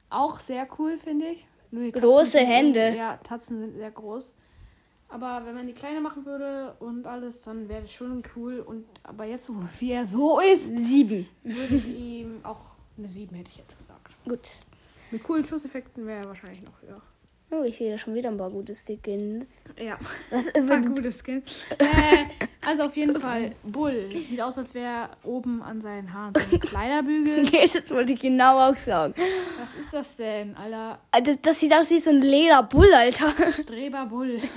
Auch 0.10 0.40
sehr 0.40 0.66
cool, 0.80 0.98
finde 0.98 1.28
ich. 1.28 1.46
Große 1.94 2.38
sind- 2.38 2.46
Hände. 2.48 2.96
Ja, 2.96 3.18
Tatzen 3.18 3.60
sind 3.60 3.76
sehr 3.78 3.92
groß. 3.92 4.32
Aber 5.10 5.46
wenn 5.46 5.56
man 5.56 5.68
die 5.68 5.74
kleine 5.74 6.02
machen 6.02 6.26
würde 6.26 6.76
und 6.80 7.08
alles, 7.08 7.44
dann 7.44 7.70
wäre 7.70 7.82
das 7.82 7.94
schon 7.94 8.22
cool. 8.36 8.60
Und 8.60 8.86
aber 9.04 9.26
jetzt, 9.26 9.50
wie 9.80 9.92
er 9.92 10.06
so 10.06 10.40
ist, 10.40 10.78
7. 10.78 11.28
würde 11.44 11.76
ich 11.76 11.88
ihm 11.88 12.40
auch 12.44 12.76
eine 12.98 13.08
7, 13.08 13.36
hätte 13.36 13.50
ich 13.50 13.58
jetzt 13.58 13.78
gesagt. 13.78 14.14
Gut. 14.28 14.62
Mit 15.12 15.24
coolen 15.24 15.46
Schusseffekten 15.46 16.06
wäre 16.06 16.24
er 16.24 16.28
wahrscheinlich 16.28 16.64
noch 16.64 16.82
höher. 16.82 17.02
Oh, 17.50 17.63
ich 17.63 17.77
sehe 17.77 17.92
da 17.92 17.98
schon 17.98 18.13
wieder 18.13 18.30
ein 18.30 18.38
paar 18.38 18.50
gute 18.51 18.74
Skins. 18.75 19.46
Ja, 19.82 19.98
Was, 20.30 20.46
war 20.68 20.82
gutes 20.82 21.24
Skin. 21.24 21.42
äh, 21.77 21.86
also 22.66 22.84
auf 22.84 22.98
jeden 22.98 23.18
Fall, 23.20 23.56
Bull. 23.63 24.10
Sieht 24.18 24.42
aus, 24.42 24.58
als 24.58 24.74
wäre 24.74 25.10
oben 25.24 25.62
an 25.62 25.80
seinen 25.80 26.13
Haaren 26.13 26.34
so 26.36 26.42
ein 26.56 26.60
Kleiderbügel. 26.60 27.46
das 27.46 27.89
wollte 27.89 28.13
ich 28.13 28.20
genau 28.20 28.60
auch 28.60 28.75
sagen. 28.75 29.13
Was 29.60 29.75
ist 29.82 29.94
das 29.94 30.16
denn, 30.18 30.58
Alter? 30.58 31.00
Ah, 31.12 31.22
Das, 31.22 31.39
das 31.42 31.60
sieht 31.62 31.74
aus 31.74 31.89
wie 31.89 32.00
so 32.00 32.10
ein 32.10 32.22
Lederbull, 32.22 32.94
Alter. 32.94 33.34
Streber 33.51 34.06
Bull. 34.08 34.39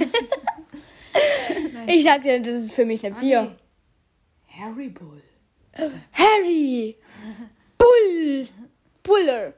Ich 1.88 2.04
sag 2.04 2.23
dir, 2.23 2.40
das 2.40 2.54
ist 2.54 2.73
für 2.73 2.85
mich 2.85 3.04
eine 3.04 3.16
4. 3.16 3.40
Ah, 3.40 3.42
nee. 3.42 4.62
Harry 4.62 4.88
Bull. 4.90 5.20
Harry! 6.12 6.97
Bull! 7.76 8.47
Buller! 9.02 9.54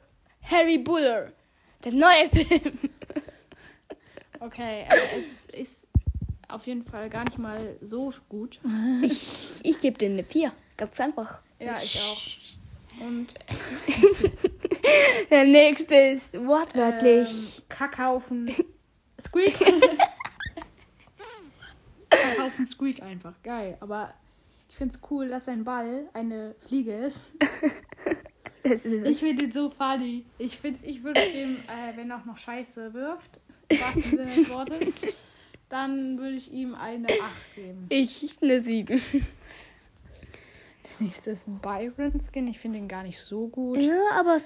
Harry 0.51 0.79
Buller! 0.79 1.33
Der 1.85 1.93
neue 1.93 2.29
Film. 2.31 2.79
Okay, 4.45 4.85
also 4.89 5.05
es 5.17 5.55
ist 5.55 5.89
auf 6.49 6.67
jeden 6.67 6.83
Fall 6.83 7.09
gar 7.09 7.25
nicht 7.25 7.39
mal 7.39 7.77
so 7.81 8.13
gut. 8.29 8.59
Ich 9.63 9.79
gebe 9.81 9.97
dir 9.97 10.11
eine 10.11 10.25
4. 10.25 10.51
Ganz 10.77 10.99
einfach. 11.01 11.41
Ja, 11.61 11.75
ich 11.81 12.01
auch. 12.01 13.07
Und 13.07 13.35
Der 15.31 15.45
nächste 15.45 15.95
ist 15.95 16.35
wortwörtlich. 16.45 17.59
ähm, 17.59 17.63
Kackhaufen 17.69 18.55
Squeak. 19.21 19.59
Kackhaufen 22.11 22.67
Squeak 22.67 23.01
einfach. 23.03 23.35
Geil. 23.43 23.77
Aber 23.81 24.13
ich 24.69 24.77
finde 24.77 24.95
es 24.95 25.01
cool, 25.11 25.29
dass 25.29 25.45
sein 25.45 25.63
Ball 25.65 26.09
eine 26.13 26.57
Fliege 26.59 26.93
ist. 26.93 27.31
ist 28.63 28.85
Ich 28.85 29.21
finde 29.21 29.45
ihn 29.45 29.53
so 29.53 29.71
funny. 29.71 30.25
Ich, 30.39 30.59
find, 30.59 30.79
ich 30.83 31.03
würde 31.03 31.25
ihm, 31.25 31.59
äh, 31.69 31.97
wenn 31.97 32.11
er 32.11 32.19
auch 32.19 32.25
noch 32.25 32.39
Scheiße 32.39 32.93
wirft, 32.93 33.41
im 33.73 33.81
wahrsten 33.81 34.03
Sinne 34.03 34.35
des 34.35 34.49
Wortes, 34.49 34.89
dann 35.69 36.19
würde 36.19 36.37
ich 36.37 36.53
ihm 36.53 36.75
eine 36.75 37.09
8 37.09 37.55
geben. 37.55 37.87
ich 37.89 38.37
eine 38.43 38.61
7. 38.63 39.01
Der 40.99 41.07
nächste 41.07 41.31
ist 41.31 41.49
ein 41.49 41.59
Byron-Skin. 41.59 42.47
Ich 42.49 42.59
finde 42.59 42.79
ihn 42.79 42.89
gar 42.89 43.03
nicht 43.03 43.19
so 43.19 43.49
gut. 43.49 43.79
Ja, 43.79 43.99
aber. 44.15 44.39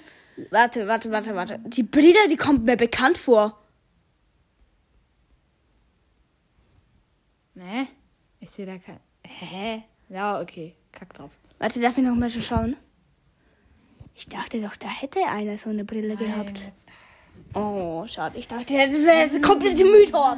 Warte, 0.51 0.87
warte, 0.87 1.11
warte, 1.11 1.35
warte. 1.35 1.59
Die 1.67 1.83
Brille, 1.83 2.27
die 2.29 2.37
kommt 2.37 2.63
mir 2.65 2.77
bekannt 2.77 3.17
vor. 3.17 3.59
Ne? 7.53 7.87
Ich 8.39 8.51
sehe 8.51 8.65
da 8.65 8.77
kein. 8.77 8.99
Hä? 9.25 9.83
Ja, 10.09 10.39
okay. 10.39 10.75
Kack 10.91 11.13
drauf. 11.13 11.31
Warte, 11.59 11.81
darf 11.81 11.97
ich 11.97 12.03
noch 12.03 12.15
mal 12.15 12.29
schauen? 12.29 12.75
Ich 14.15 14.27
dachte 14.27 14.61
doch, 14.61 14.75
da 14.75 14.87
hätte 14.87 15.19
einer 15.27 15.57
so 15.57 15.69
eine 15.69 15.83
Brille 15.85 16.15
gehabt. 16.15 16.53
Nein, 16.59 16.71
jetzt- 16.71 16.87
Oh, 17.53 18.05
schade. 18.07 18.37
Ich 18.37 18.47
dachte, 18.47 18.73
das 18.73 18.93
wäre 19.03 19.21
ein 19.29 19.41
kompletter 19.41 19.83
Mythos. 19.83 20.37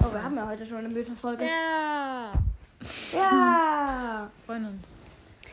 Oh, 0.00 0.12
wir 0.12 0.22
haben 0.22 0.36
ja 0.36 0.46
heute 0.48 0.64
schon 0.66 0.78
eine 0.78 0.88
Mythos-Folge. 0.88 1.44
Ja. 1.44 2.32
Ja. 3.12 4.30
Freuen 4.46 4.66
uns. 4.66 4.94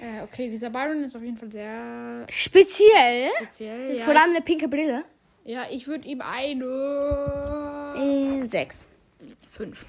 Äh, 0.01 0.21
okay, 0.23 0.49
dieser 0.49 0.69
Byron 0.69 1.03
ist 1.03 1.15
auf 1.15 1.21
jeden 1.21 1.37
Fall 1.37 1.51
sehr 1.51 2.25
Speziell. 2.29 3.29
speziell. 3.37 3.97
Ja, 3.97 4.05
Vor 4.05 4.15
allem 4.15 4.31
eine 4.31 4.41
pinke 4.41 4.67
Brille. 4.69 5.03
Ja, 5.43 5.63
ich 5.69 5.87
würde 5.87 6.07
ihm 6.07 6.21
eine 6.21 6.65
Äh, 7.97 8.47
sechs. 8.47 8.85
5. 9.49 9.85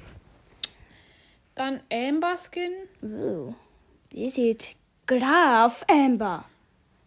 Dann 1.54 1.80
Amber 1.92 2.36
Skin. 2.36 2.72
Oh. 3.02 3.54
Die 4.12 4.28
sieht 4.30 4.74
Graf 5.06 5.84
Amber. 5.88 6.44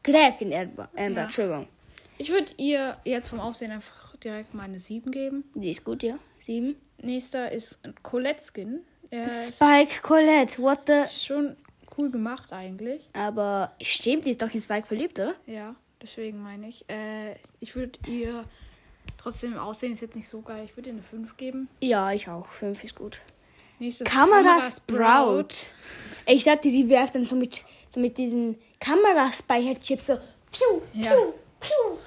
Gräfin 0.03 0.53
Amber. 0.53 0.89
Amber, 0.95 1.19
Ja. 1.21 1.23
Entschuldigung. 1.25 1.67
Ich 2.17 2.31
würde 2.31 2.51
ihr 2.57 2.97
jetzt 3.05 3.29
vom 3.29 3.39
Aussehen 3.39 3.71
einfach 3.71 4.15
direkt 4.17 4.53
mal 4.53 4.63
eine 4.63 4.79
7 4.79 5.11
geben. 5.11 5.43
Die 5.55 5.71
ist 5.71 5.83
gut, 5.83 6.03
ja. 6.03 6.17
Sieben. 6.39 6.75
Nächster 7.01 7.51
ist 7.51 7.83
ein 7.85 7.95
Colette 8.01 8.41
Skin. 8.41 8.81
Er 9.09 9.29
Spike 9.31 10.01
Colette, 10.01 10.57
what 10.61 10.81
the... 10.87 11.03
schon 11.09 11.55
cool 11.97 12.09
gemacht 12.09 12.51
eigentlich. 12.51 13.01
Aber 13.13 13.73
stimmt, 13.81 14.25
die 14.25 14.31
ist 14.31 14.41
doch 14.41 14.53
in 14.53 14.61
Spike 14.61 14.87
verliebt, 14.87 15.19
oder? 15.19 15.35
Ja, 15.45 15.75
deswegen 16.01 16.41
meine 16.41 16.69
ich. 16.69 16.89
Äh, 16.89 17.35
ich 17.59 17.75
würde 17.75 17.99
ihr 18.07 18.45
trotzdem 19.17 19.53
im 19.53 19.59
Aussehen 19.59 19.93
ist 19.93 20.01
jetzt 20.01 20.15
nicht 20.15 20.27
so 20.29 20.41
geil. 20.41 20.63
Ich 20.65 20.75
würde 20.75 20.89
ihr 20.89 20.93
eine 20.93 21.03
5 21.03 21.37
geben. 21.37 21.69
Ja, 21.81 22.11
ich 22.11 22.29
auch. 22.29 22.47
Fünf 22.47 22.83
ist 22.83 22.95
gut. 22.95 23.21
Nächstes 23.79 24.07
Kamera 24.07 24.61
Sprout. 24.69 25.55
Ich 26.25 26.43
dachte, 26.43 26.69
die 26.69 26.89
werft 26.89 27.15
dann 27.15 27.25
so 27.25 27.35
mit, 27.35 27.61
so 27.89 27.99
mit 27.99 28.17
diesen 28.17 28.57
Kameraspeicherchips 28.79 30.07
so. 30.07 30.17
Piu, 30.51 30.81
piu, 30.93 31.01
Ja. 31.01 31.15
Piu. 31.63 31.97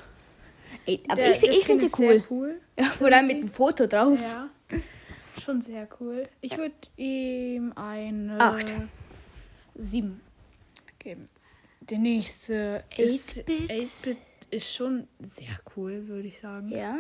Ey, 0.87 1.01
aber 1.09 1.17
Der- 1.17 1.31
ich, 1.43 1.43
ich 1.43 1.65
finde 1.65 1.89
sie 1.89 2.03
cool. 2.03 2.25
Cool. 2.31 2.61
Ja, 2.79 2.85
vor 2.99 3.09
allem 3.13 3.27
mit 3.27 3.43
dem 3.43 3.49
Foto 3.51 3.87
drauf. 3.87 4.19
Ja, 4.21 4.49
schon 5.43 5.61
sehr 5.63 5.89
cool. 6.01 6.29
Ich 6.41 6.57
würde 6.57 6.75
ihm 6.97 7.73
eine 7.75 8.41
Acht. 8.41 8.73
7 9.75 10.21
geben. 10.99 11.29
Der 11.81 11.99
nächste 11.99 12.85
ist 12.97 13.39
8-Bit. 13.41 13.71
8-Bit 13.71 14.17
ist 14.51 14.75
schon 14.75 15.07
sehr 15.21 15.59
cool, 15.77 16.07
würde 16.09 16.29
ich 16.29 16.39
sagen. 16.41 16.71
Ja. 16.71 16.99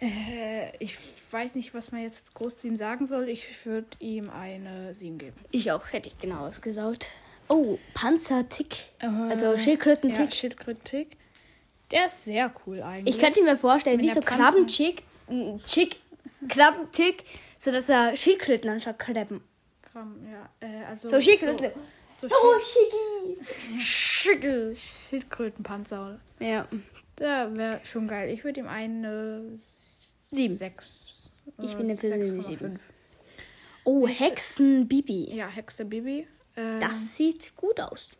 Äh, 0.00 0.76
ich 0.78 0.96
weiß 1.30 1.54
nicht, 1.56 1.74
was 1.74 1.90
man 1.90 2.02
jetzt 2.02 2.34
groß 2.34 2.58
zu 2.58 2.68
ihm 2.68 2.76
sagen 2.76 3.06
soll. 3.06 3.28
Ich 3.28 3.64
würde 3.66 3.88
ihm 3.98 4.30
eine 4.30 4.94
7 4.94 5.18
geben. 5.18 5.36
Ich 5.50 5.72
auch, 5.72 5.92
hätte 5.92 6.08
ich 6.08 6.18
genau 6.18 6.46
ausgesagt. 6.46 7.08
Oh, 7.48 7.78
Panzertick. 7.94 8.76
Äh, 8.98 9.06
Also 9.06 9.46
Ja, 9.52 9.58
Schildkrötentick. 9.58 10.34
Schildkröten-Tick. 10.34 11.16
Der 11.90 12.06
ist 12.06 12.24
sehr 12.24 12.52
cool 12.66 12.82
eigentlich. 12.82 13.14
ich 13.16 13.20
könnte 13.20 13.42
mir 13.42 13.56
vorstellen, 13.56 13.98
wie 14.00 14.10
so 14.10 14.20
Krabbenchick, 14.20 15.02
ein 15.30 15.60
Chick, 15.64 15.96
Krabbentick, 16.48 17.24
so 17.56 17.72
dass 17.72 17.88
er 17.88 18.14
Schildkröten 18.16 18.68
anstatt 18.68 18.98
Krabben. 18.98 19.40
Gramm, 19.90 20.16
ja. 20.30 20.48
Äh, 20.60 20.84
also 20.84 21.08
So 21.08 21.20
Schildkröten. 21.20 21.70
So, 22.20 22.28
so 22.28 22.34
Oh, 22.34 22.58
Schicki. 22.58 23.80
Schicki. 23.80 24.76
Schildkrötenpanzer. 24.76 26.20
Ja. 26.40 26.66
Der 27.18 27.56
wäre 27.56 27.80
schon 27.84 28.06
geil. 28.06 28.28
Ich 28.30 28.44
würde 28.44 28.60
ihm 28.60 28.68
eine 28.68 29.58
Sieben. 30.30 30.54
6. 30.56 31.30
Ich 31.62 31.74
bin 31.74 31.86
eine 31.86 31.96
Person, 31.96 32.40
sieben. 32.42 32.74
6,5. 32.76 32.78
Oh, 33.84 34.06
Nächste- 34.06 34.24
Hexenbibi. 34.24 35.34
Ja, 35.34 35.48
Hexe 35.48 35.84
Bibi. 35.86 36.26
Ähm, 36.58 36.80
Das 36.80 37.16
sieht 37.16 37.54
gut 37.56 37.80
aus. 37.80 38.16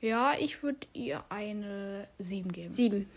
Ja, 0.00 0.34
ich 0.38 0.62
würde 0.62 0.86
ihr 0.94 1.22
eine 1.28 2.08
7 2.18 2.50
geben. 2.50 2.70
Sieben. 2.70 3.10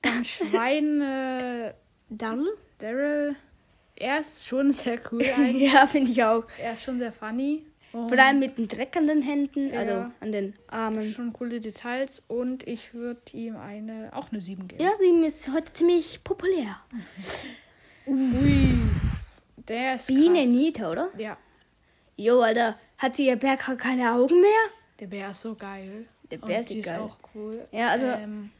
Dann 0.00 0.24
Schweine 0.24 1.74
Dann? 2.08 2.46
Daryl. 2.78 3.36
Er 3.96 4.18
ist 4.20 4.46
schon 4.46 4.72
sehr 4.72 4.98
cool 5.12 5.22
eigentlich. 5.36 5.72
Ja, 5.72 5.86
finde 5.86 6.10
ich 6.10 6.22
auch. 6.24 6.44
Er 6.58 6.72
ist 6.72 6.82
schon 6.84 6.98
sehr 6.98 7.12
funny. 7.12 7.64
Und 7.92 8.08
Vor 8.08 8.18
allem 8.18 8.38
mit 8.38 8.56
dem 8.56 8.68
Dreck 8.68 8.96
an 8.96 9.06
den 9.06 9.20
Händen, 9.20 9.70
Ja. 9.70 9.80
also 9.80 9.92
an 10.20 10.32
den 10.32 10.54
Armen. 10.68 11.12
schon 11.12 11.30
coole 11.34 11.60
Details. 11.60 12.22
Und 12.26 12.66
ich 12.66 12.94
würde 12.94 13.20
ihm 13.34 13.56
eine 13.58 14.10
auch 14.14 14.30
eine 14.30 14.40
7 14.40 14.66
geben. 14.66 14.82
Ja, 14.82 14.94
sieben 14.96 15.22
ist 15.24 15.46
heute 15.52 15.70
ziemlich 15.74 16.24
populär. 16.24 16.80
Ui. 18.06 18.72
Der 19.68 19.96
ist 19.96 20.06
Biene 20.06 20.38
krass. 20.40 20.48
Nita, 20.48 20.90
oder? 20.90 21.10
Ja, 21.18 21.36
Jo, 22.16 22.40
Alter, 22.40 22.78
hat 23.02 23.16
sie 23.16 23.26
ihr 23.26 23.36
Bär 23.36 23.56
gerade 23.56 23.76
keine 23.76 24.12
Augen 24.12 24.40
mehr? 24.40 24.50
der 25.00 25.06
Bär 25.08 25.32
ist 25.32 25.42
so 25.42 25.54
geil. 25.56 26.06
Der 26.30 26.38
Bär 26.38 26.62
die 26.62 26.78
ist 26.78 26.86
geil. 26.86 27.00
auch 27.00 27.18
cool. 27.34 27.66
Ja, 27.72 27.88
also- 27.90 28.06
Ähm, 28.06 28.50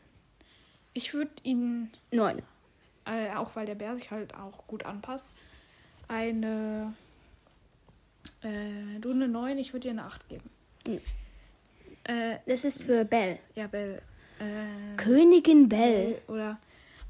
ich 0.92 1.14
würde 1.14 1.30
ihn 1.44 1.90
Neun. 2.10 2.42
äh, 3.06 3.30
auch 3.34 3.54
weil 3.56 3.64
der 3.66 3.76
Bär 3.76 3.94
sich 3.96 4.10
halt 4.10 4.34
auch 4.34 4.66
gut 4.66 4.84
anpasst, 4.84 5.24
eine 6.08 6.94
äh, 8.42 8.98
du 9.00 9.12
eine 9.12 9.28
9, 9.28 9.56
ich 9.58 9.72
würde 9.72 9.88
dir 9.88 9.90
eine 9.92 10.04
8 10.04 10.28
geben. 10.28 10.50
Mhm. 10.88 11.00
Äh, 12.04 12.38
Das 12.46 12.64
ist 12.64 12.82
für 12.82 13.04
Belle. 13.04 13.38
ja, 13.54 13.66
Bell. 13.68 14.02
Äh, 14.40 14.96
Königin 14.96 15.68
Belle. 15.68 15.92
Bell 16.16 16.22
oder 16.28 16.58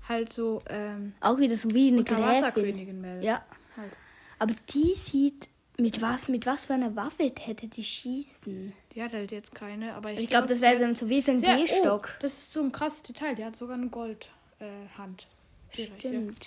halt 0.09 0.33
so 0.33 0.63
ähm, 0.69 1.15
Auch 1.21 1.39
wieder 1.39 1.57
so 1.57 1.71
wie 1.71 1.89
eine 1.89 2.05
Gräfin. 2.05 2.17
Unterwasserkönigin 2.25 3.01
Bell. 3.03 3.25
Ja. 3.25 3.43
Halt. 3.77 3.93
Aber 4.39 4.55
die 4.71 4.93
sieht, 4.95 5.49
mit 5.79 6.03
was, 6.03 6.29
mit 6.29 6.45
was 6.45 6.67
für 6.67 6.75
einer 6.75 6.95
Waffe 6.97 7.33
hätte 7.39 7.67
die 7.67 7.85
schießen? 7.85 8.73
Die 8.95 9.03
hat 9.03 9.15
halt 9.15 9.33
jetzt 9.33 9.55
keine, 9.55 9.95
aber 9.95 10.13
ich, 10.13 10.21
ich 10.21 10.29
glaube, 10.29 10.47
glaub, 10.47 10.59
das 10.59 10.61
wäre 10.61 10.77
so 10.77 11.05
ein, 11.05 11.11
wie 11.11 11.31
ein 11.31 11.39
G-Stock. 11.39 12.09
Oh, 12.13 12.19
das 12.21 12.33
ist 12.33 12.53
so 12.53 12.63
ein 12.63 12.73
krasses 12.73 13.03
Detail. 13.03 13.35
Die 13.35 13.45
hat 13.45 13.57
sogar 13.57 13.77
eine 13.77 13.89
Goldhand. 13.89 14.31
Äh, 14.61 14.99
Hand. 14.99 15.27
Stimmt. 15.73 16.47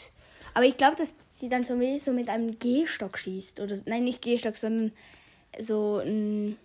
Aber 0.54 0.66
ich 0.66 0.78
glaube, 0.78 0.96
dass 0.96 1.16
sie 1.32 1.50
dann 1.50 1.64
so, 1.64 1.80
so 1.98 2.14
mit 2.14 2.30
einem 2.30 2.60
G-Stock 2.60 3.18
schießt. 3.18 3.60
Oder, 3.60 3.78
nein, 3.86 4.04
nicht 4.04 4.22
G-Stock, 4.22 4.58
sondern 4.58 4.92
so 5.60 6.00
ein. 6.00 6.58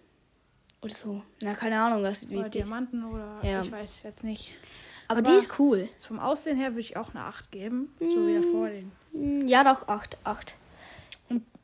Oder 0.82 0.94
so. 0.94 1.22
Na, 1.42 1.54
keine 1.54 1.80
Ahnung, 1.80 2.02
was 2.02 2.22
ist 2.22 2.32
Oder 2.32 2.46
wie 2.46 2.50
Diamanten 2.50 3.04
oder. 3.04 3.40
Ja. 3.42 3.62
Ich 3.62 3.72
weiß 3.72 3.96
es 3.96 4.02
jetzt 4.02 4.24
nicht. 4.24 4.52
Aber, 5.08 5.18
Aber, 5.18 5.30
die 5.30 5.36
ist 5.36 5.58
cool. 5.58 5.88
Vom 5.96 6.20
Aussehen 6.20 6.56
her 6.56 6.70
würde 6.70 6.80
ich 6.80 6.96
auch 6.96 7.10
eine 7.14 7.24
8 7.24 7.50
geben. 7.50 7.92
Mm, 7.98 8.08
so 8.08 8.26
wie 8.26 8.30
mm. 8.30 8.40
der 8.40 8.50
vorhin. 8.50 8.92
Mm, 9.12 9.48
ja, 9.48 9.64
doch, 9.64 9.88
8. 9.88 10.18
8 10.22 10.54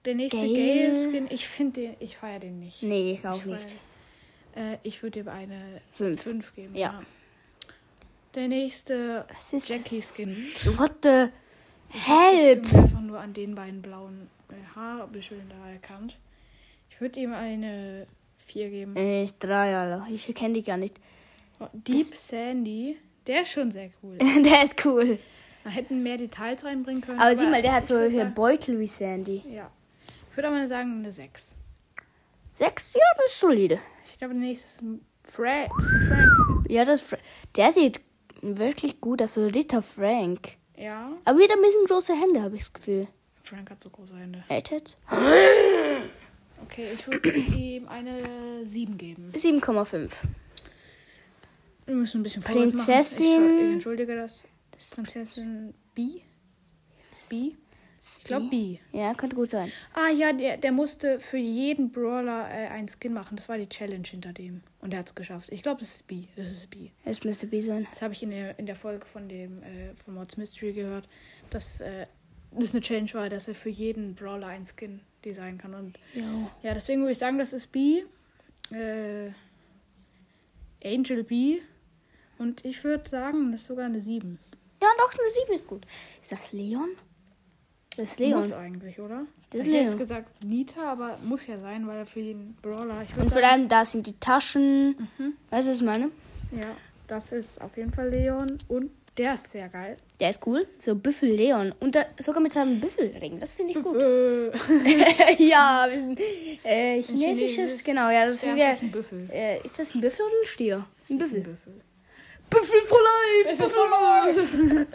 der 0.06 0.14
nächste 0.14 0.38
Gale. 0.40 0.54
Gale-Skin, 0.54 1.26
ich 1.30 1.46
finde 1.48 1.80
den, 1.82 1.96
ich 2.00 2.16
feiere 2.16 2.40
den 2.40 2.58
nicht. 2.60 2.82
Nee, 2.82 3.12
ich 3.12 3.26
auch 3.26 3.36
Ich 3.38 3.44
nicht. 3.46 3.74
feier- 4.54 4.72
Äh, 4.72 4.78
ich 4.84 5.02
würde 5.02 5.20
ihm 5.20 5.28
eine 5.28 5.80
Fünf. 5.92 6.22
5 6.22 6.54
geben. 6.54 6.74
Ja. 6.74 7.02
Der 8.34 8.48
nächste 8.48 9.26
Jackie-Skin. 9.52 10.34
What 10.78 10.92
the 11.02 11.26
Ich 11.92 12.06
help? 12.08 12.64
irgendwie 12.64 12.76
einfach 12.76 13.00
nur 13.00 13.18
an 13.20 13.32
den 13.32 13.54
beiden 13.54 13.82
blauen 13.82 14.28
äh, 14.50 14.54
Haarbüscheln 14.76 15.48
da 15.48 15.70
erkannt. 15.70 16.16
Ich 16.90 17.00
würde 17.00 17.20
ihm 17.20 17.32
eine 17.34 18.06
4 18.38 18.70
geben. 18.70 18.96
Ich 18.96 19.34
drei, 19.38 19.74
Alter. 19.76 20.06
Ich 20.10 20.26
kenne 20.34 20.54
die 20.54 20.62
gar 20.62 20.76
nicht. 20.76 20.96
Oh, 21.60 21.66
Deep 21.72 22.14
Sandy, 22.14 22.96
der 23.26 23.42
ist 23.42 23.50
schon 23.52 23.70
sehr 23.70 23.90
cool. 24.02 24.18
der 24.44 24.62
ist 24.64 24.84
cool. 24.84 25.18
Da 25.64 25.70
hätten 25.70 26.02
mehr 26.02 26.16
Details 26.16 26.64
reinbringen 26.64 27.02
können. 27.02 27.18
Aber 27.18 27.36
sieh 27.36 27.46
mal, 27.46 27.60
der 27.62 27.72
hat 27.72 27.82
ich 27.84 27.88
solche 27.88 28.16
sagen- 28.16 28.34
Beutel 28.34 28.78
wie 28.78 28.86
Sandy. 28.86 29.42
Ja. 29.50 29.70
Ich 30.36 30.38
würde 30.38 30.48
aber 30.54 30.68
sagen 30.68 30.98
eine 30.98 31.10
6. 31.14 31.56
Sechs? 32.52 32.92
Ja, 32.92 33.00
das 33.16 33.32
ist 33.32 33.40
solide. 33.40 33.78
Ich 34.04 34.18
glaube, 34.18 34.34
der 34.34 34.42
nächste 34.42 34.84
Frank. 35.24 35.70
Das 35.78 35.86
ist 35.86 35.94
ein 35.94 36.06
Frank. 36.08 36.70
Ja, 36.70 36.84
das 36.84 37.00
Fra- 37.00 37.16
der 37.56 37.72
sieht 37.72 38.02
wirklich 38.42 39.00
gut 39.00 39.22
aus. 39.22 39.38
Ritter 39.38 39.80
Frank. 39.80 40.58
Ja. 40.76 41.10
Aber 41.24 41.38
wieder 41.38 41.54
ein 41.54 41.62
bisschen 41.62 41.86
große 41.86 42.12
Hände, 42.12 42.42
habe 42.42 42.54
ich 42.56 42.60
das 42.64 42.72
Gefühl. 42.74 43.08
Frank 43.44 43.70
hat 43.70 43.82
so 43.82 43.88
große 43.88 44.14
Hände. 44.14 44.44
Echt 44.50 44.70
jetzt? 44.72 44.98
Okay, 46.62 46.88
ich 46.94 47.06
würde 47.06 47.30
ihm 47.32 47.88
eine 47.88 48.66
7 48.66 48.98
geben. 48.98 49.32
7,5. 49.34 50.10
Wir 51.86 51.94
müssen 51.94 52.20
ein 52.20 52.22
bisschen 52.24 52.42
vorwärts 52.42 52.74
machen. 52.74 52.84
Prinzessin- 52.92 53.58
Ich, 53.68 53.72
entschuldige 53.72 54.14
das. 54.16 54.42
Prinzessin 54.94 55.72
B? 55.94 56.02
Ist 56.02 57.10
das 57.12 57.22
B? 57.22 57.52
Ich 58.18 58.24
glaube 58.24 58.46
B. 58.46 58.78
Ja, 58.92 59.14
könnte 59.14 59.36
gut 59.36 59.50
sein. 59.50 59.70
Ah 59.94 60.10
ja, 60.10 60.32
der, 60.32 60.56
der 60.56 60.72
musste 60.72 61.18
für 61.18 61.36
jeden 61.38 61.90
Brawler 61.90 62.48
äh, 62.50 62.68
einen 62.68 62.88
Skin 62.88 63.12
machen. 63.12 63.36
Das 63.36 63.48
war 63.48 63.58
die 63.58 63.68
Challenge 63.68 64.06
hinter 64.06 64.32
dem. 64.32 64.62
Und 64.80 64.92
er 64.92 65.00
hat 65.00 65.06
es 65.06 65.14
geschafft. 65.14 65.50
Ich 65.50 65.62
glaube, 65.62 65.80
das 65.80 65.96
ist 65.96 66.06
B. 66.06 66.24
Das 66.36 66.50
ist 66.50 66.70
B. 66.70 66.90
Es 67.04 67.24
müsste 67.24 67.46
B 67.48 67.60
sein. 67.60 67.86
Das 67.90 68.02
habe 68.02 68.14
ich 68.14 68.22
in 68.22 68.30
der, 68.30 68.58
in 68.58 68.66
der 68.66 68.76
Folge 68.76 69.06
von 69.06 69.28
dem 69.28 69.62
äh, 69.62 69.94
von 70.04 70.14
Mods 70.14 70.36
Mystery 70.36 70.72
gehört, 70.72 71.08
dass 71.50 71.80
äh, 71.80 72.06
das 72.52 72.72
eine 72.72 72.80
Challenge 72.80 73.12
war, 73.14 73.28
dass 73.28 73.48
er 73.48 73.54
für 73.54 73.70
jeden 73.70 74.14
Brawler 74.14 74.48
einen 74.48 74.66
Skin 74.66 75.00
designen 75.24 75.58
kann. 75.58 75.74
Und 75.74 75.98
Jo. 76.14 76.22
ja, 76.62 76.74
deswegen 76.74 77.00
würde 77.00 77.12
ich 77.12 77.18
sagen, 77.18 77.38
das 77.38 77.52
ist 77.52 77.72
B. 77.72 78.04
Äh, 78.70 79.30
Angel 80.84 81.24
B. 81.24 81.58
Und 82.38 82.64
ich 82.64 82.84
würde 82.84 83.08
sagen, 83.08 83.52
das 83.52 83.62
ist 83.62 83.66
sogar 83.66 83.86
eine 83.86 84.00
7. 84.00 84.38
Ja, 84.80 84.88
doch, 84.98 85.10
eine 85.12 85.30
7 85.46 85.54
ist 85.54 85.66
gut. 85.66 85.86
Ist 86.22 86.32
das 86.32 86.52
Leon? 86.52 86.90
Das 87.96 88.12
ist 88.12 88.18
Leon. 88.18 88.36
Muss 88.36 88.52
eigentlich, 88.52 88.98
oder? 89.00 89.26
Das 89.50 89.60
ist 89.60 89.66
ich 89.68 89.72
hätte 89.74 89.84
jetzt 89.84 89.94
Leon. 89.94 89.98
gesagt 89.98 90.44
Nita, 90.44 90.92
aber 90.92 91.18
muss 91.24 91.46
ja 91.46 91.58
sein, 91.58 91.86
weil 91.86 91.98
er 91.98 92.06
für 92.06 92.20
jeden 92.20 92.56
Brawler. 92.60 93.06
Und 93.16 93.30
vor 93.32 93.42
allem, 93.42 93.68
da 93.68 93.84
sind 93.84 94.06
die 94.06 94.18
Taschen. 94.18 95.08
Weißt 95.50 95.66
du, 95.66 95.70
was 95.70 95.78
ich 95.78 95.84
meine? 95.84 96.10
ja, 96.52 96.76
das 97.06 97.32
ist 97.32 97.60
auf 97.60 97.76
jeden 97.76 97.92
Fall 97.92 98.10
Leon. 98.10 98.58
Und 98.68 98.90
der 99.16 99.34
ist 99.34 99.50
sehr 99.50 99.68
geil. 99.70 99.96
Der 100.20 100.28
ist 100.28 100.46
cool. 100.46 100.66
So 100.78 100.94
Büffel 100.94 101.30
Leon. 101.30 101.72
Und 101.80 101.94
da, 101.94 102.04
sogar 102.18 102.42
mit 102.42 102.52
seinem 102.52 102.80
Büffelring. 102.80 103.40
Das 103.40 103.54
finde 103.54 103.72
ich 103.72 103.82
gut. 103.82 103.96
Äh, 103.96 104.50
ja, 105.42 105.86
wir 105.88 105.96
sind, 105.96 106.20
äh, 106.64 107.02
chinesisches. 107.02 107.54
Chinesisch. 107.54 107.84
Genau, 107.84 108.10
ja, 108.10 108.26
das 108.26 108.40
sind 108.42 108.56
wir. 108.56 108.66
ein 108.66 108.90
Büffel. 108.90 109.28
Äh, 109.32 109.60
ist 109.64 109.78
das 109.78 109.94
ein 109.94 110.02
Büffel 110.02 110.26
oder 110.26 110.34
ein 110.42 110.46
Stier? 110.46 110.86
Ein 111.08 111.18
ist 111.18 111.32
ein 111.32 111.42
Büffel. 111.42 111.42
Büffel. 111.42 111.80
Büffel 112.50 112.80
for 112.82 112.98
life! 113.02 113.56
Büffel 113.56 113.70
for 113.70 113.88
life! 113.90 114.86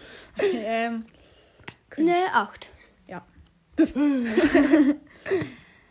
Cringe. 1.89 2.11
Ne, 2.11 2.33
8. 2.33 2.70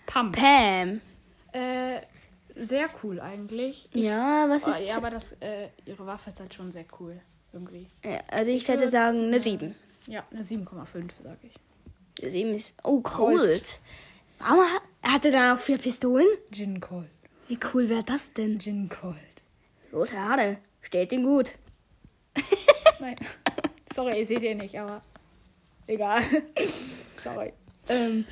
Pump. 0.06 0.36
Pam. 0.36 1.00
Äh, 1.52 2.00
sehr 2.56 2.88
cool 3.02 3.20
eigentlich. 3.20 3.88
Ich, 3.92 4.04
Ja, 4.04 4.46
was 4.48 4.66
oh, 4.66 4.70
ist. 4.70 4.88
ja, 4.88 4.96
aber 4.96 5.10
das, 5.10 5.32
äh, 5.40 5.68
ihre 5.86 6.06
Waffe 6.06 6.30
ist 6.30 6.40
halt 6.40 6.52
schon 6.54 6.70
sehr 6.72 6.84
cool. 6.98 7.20
Irgendwie. 7.52 7.88
Ja, 8.04 8.18
also 8.28 8.50
ich 8.50 8.68
hätte 8.68 8.88
sagen, 8.88 9.24
eine 9.26 9.40
7. 9.40 9.74
Ja, 10.06 10.24
eine 10.30 10.42
7,5 10.42 11.10
sage 11.22 11.38
ich. 11.42 11.54
Eine 12.22 12.30
7 12.30 12.54
ist. 12.54 12.74
Oh, 12.84 13.00
cold. 13.00 13.38
Cold. 13.38 13.80
Warum 14.38 14.60
hat, 14.60 14.82
hat 15.02 15.24
er 15.24 15.32
dann 15.32 15.56
auch 15.56 15.60
vier 15.60 15.78
Pistolen? 15.78 16.26
Gin 16.52 16.80
Cold. 16.80 17.08
Wie 17.48 17.58
cool 17.74 17.88
wäre 17.88 18.04
das 18.04 18.32
denn? 18.32 18.58
Gin 18.60 18.88
Cold. 18.88 19.16
Rote 19.92 20.16
Haare. 20.18 20.58
Steht 20.82 21.12
ihm 21.12 21.24
gut. 21.24 21.52
Nein. 23.00 23.16
Sorry, 23.92 24.20
ich 24.20 24.28
sehe 24.28 24.38
den 24.40 24.58
nicht, 24.58 24.78
aber 24.78 25.02
egal. 25.86 26.22
Sorry. 27.16 27.52
Ähm, 27.90 28.24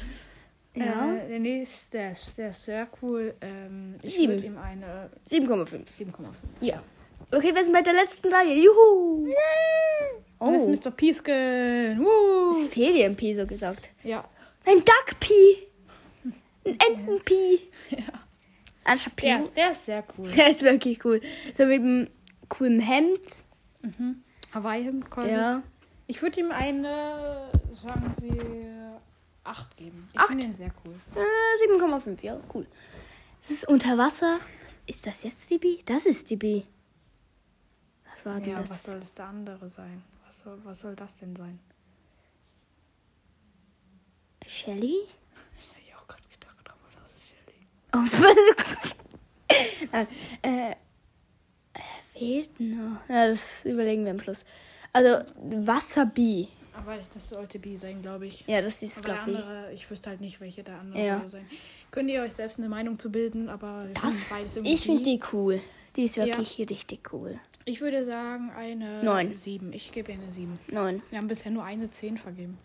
ja. 0.74 1.14
Äh, 1.16 1.28
der 1.28 1.38
nächste, 1.38 1.98
der 1.98 2.12
ist, 2.12 2.38
der 2.38 2.50
ist 2.50 2.64
sehr 2.64 2.88
cool. 3.02 3.34
Ähm, 3.40 3.96
ich 4.02 4.14
Sieben. 4.14 4.32
würde 4.34 4.46
ihm 4.46 4.58
eine 4.58 5.10
7,5. 5.26 5.84
7,5. 5.98 6.14
Ja. 6.60 6.82
Okay, 7.30 7.54
wir 7.54 7.64
sind 7.64 7.74
bei 7.74 7.82
der 7.82 7.92
letzten 7.92 8.32
Reihe. 8.32 8.54
Juhu! 8.54 9.28
Oh. 10.38 10.52
Das 10.52 10.66
ist 10.66 10.84
Mr. 10.84 10.90
Peaskin. 10.90 11.98
Woo. 11.98 12.54
Das 12.54 12.76
im 12.76 13.16
Pi 13.16 13.34
so 13.34 13.46
gesagt. 13.46 13.90
Ja. 14.02 14.24
Ein 14.64 14.78
Duck-Pi. 14.78 15.66
Ein 16.64 16.78
Enten-Pi. 16.88 17.60
ja. 17.90 19.06
Pi. 19.16 19.26
Der, 19.26 19.40
der 19.56 19.70
ist 19.72 19.84
sehr 19.84 20.04
cool. 20.16 20.30
Der 20.30 20.50
ist 20.50 20.62
wirklich 20.62 21.04
cool. 21.04 21.20
So 21.56 21.66
mit 21.66 21.80
einem 21.80 22.08
coolen 22.48 22.80
Hemd. 22.80 23.26
Mhm. 23.82 24.22
Hawaii-Hemd 24.54 25.10
quasi. 25.10 25.30
Ja. 25.30 25.62
Ich 26.06 26.22
würde 26.22 26.40
ihm 26.40 26.50
eine, 26.50 27.50
sagen 27.74 28.14
wir, 28.20 28.77
8 29.48 29.76
geben. 29.76 30.08
Ich 30.12 30.22
finde 30.22 30.44
ihn 30.44 30.54
sehr 30.54 30.70
cool. 30.84 30.94
Äh, 31.14 31.68
7,5. 31.72 32.22
Ja, 32.22 32.38
cool. 32.54 32.66
Das 33.42 33.50
ist 33.50 33.68
unter 33.68 33.96
Wasser. 33.98 34.38
Was, 34.64 34.80
ist 34.86 35.06
das 35.06 35.22
jetzt 35.22 35.48
die 35.50 35.58
Bi? 35.58 35.80
Das 35.86 36.06
ist 36.06 36.28
die 36.30 36.36
Bi. 36.36 36.66
Was 38.10 38.26
war 38.26 38.40
denn 38.40 38.50
Ja, 38.50 38.56
das? 38.60 38.70
was 38.70 38.82
soll 38.82 39.00
das 39.00 39.14
der 39.14 39.26
andere 39.26 39.70
sein? 39.70 40.02
Was 40.26 40.40
soll, 40.40 40.58
was 40.64 40.80
soll 40.80 40.94
das 40.96 41.14
denn 41.16 41.34
sein? 41.36 41.58
Shelly? 44.46 44.96
Ich 45.58 45.68
habe 45.70 45.80
ja 45.88 45.96
auch 45.96 46.06
gerade 46.06 46.22
gedacht, 46.28 46.64
aber 46.66 47.00
das 47.00 47.10
ist 47.10 47.28
Shelly. 47.28 47.66
Oh, 47.94 48.02
das 48.04 48.20
war 48.22 48.34
so 48.34 48.94
Nein, 49.92 50.08
äh, 50.42 50.70
äh, 50.72 50.74
fehlt 52.12 52.60
noch. 52.60 53.00
Ja, 53.08 53.28
das 53.28 53.64
überlegen 53.64 54.04
wir 54.04 54.10
im 54.12 54.20
Schluss. 54.20 54.44
Also, 54.92 55.24
Wasserbi. 55.66 56.48
Aber 56.78 56.96
das 56.96 57.28
sollte 57.28 57.58
B 57.58 57.76
sein, 57.76 58.00
glaube 58.02 58.26
ich. 58.26 58.44
Ja, 58.46 58.60
das 58.62 58.82
ist, 58.82 58.98
Aber 58.98 59.14
glaube 59.14 59.30
ich. 59.32 59.36
andere, 59.38 59.72
ich 59.72 59.90
wüsste 59.90 60.10
halt 60.10 60.20
nicht, 60.20 60.40
welche 60.40 60.62
der 60.62 60.78
andere 60.78 61.04
Ja. 61.04 61.24
sein. 61.28 61.46
Könnt 61.90 62.10
ihr 62.10 62.22
euch 62.22 62.32
selbst 62.32 62.58
eine 62.58 62.68
Meinung 62.68 62.98
zu 62.98 63.10
bilden, 63.10 63.48
aber 63.48 63.86
Das, 64.02 64.32
ich 64.62 64.82
finde 64.82 65.02
die 65.02 65.20
cool. 65.32 65.60
Die 65.96 66.04
ist 66.04 66.16
wirklich 66.16 66.58
richtig 66.70 67.12
cool. 67.12 67.40
Ich 67.64 67.80
würde 67.80 68.04
sagen 68.04 68.50
eine 68.56 69.02
Neun. 69.02 69.34
7. 69.34 69.72
Ich 69.72 69.90
gebe 69.90 70.12
ihr 70.12 70.18
eine 70.18 70.30
7. 70.30 70.58
Neun. 70.70 71.02
Wir 71.10 71.18
haben 71.18 71.26
bisher 71.28 71.50
nur 71.50 71.64
eine 71.64 71.90
10 71.90 72.16
vergeben. 72.18 72.56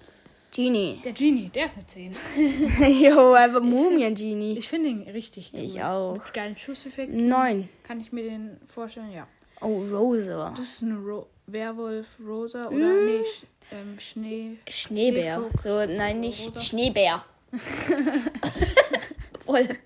Genie. 0.56 1.00
Der 1.04 1.14
Genie, 1.14 1.50
der 1.50 1.66
ist 1.66 1.76
eine 1.76 1.88
10. 1.88 2.16
jo, 3.02 3.32
einfach 3.34 3.62
Mumien-Genie. 3.62 4.56
Ich 4.56 4.70
finde 4.70 4.90
ihn 4.90 5.02
richtig 5.02 5.52
cool. 5.54 5.62
Ich 5.62 5.82
auch. 5.82 6.14
Mit 6.14 6.32
geilen 6.34 6.56
Schusseffekten. 6.56 7.28
Neun. 7.28 7.70
Kann 7.82 8.00
ich 8.00 8.12
mir 8.12 8.24
den 8.24 8.58
vorstellen? 8.68 9.12
Ja. 9.12 9.28
Oh, 9.62 9.82
Rosa. 9.92 10.52
Das 10.56 10.66
ist 10.66 10.82
ein 10.84 10.96
Ro 11.04 11.26
Werwolf 11.48 12.18
Rosa 12.26 12.68
oder 12.68 12.76
Mm. 12.78 13.06
nee, 13.06 13.24
Sch 13.24 13.44
ähm, 13.72 14.00
Schnee. 14.00 14.58
Schneebär. 14.70 15.38
Schneefuchs. 15.38 15.64
So, 15.64 15.86
nein, 15.86 16.20
nicht 16.20 16.46
Rosa. 16.48 16.60
Schneebär. 16.62 17.24
Voll. 19.46 19.68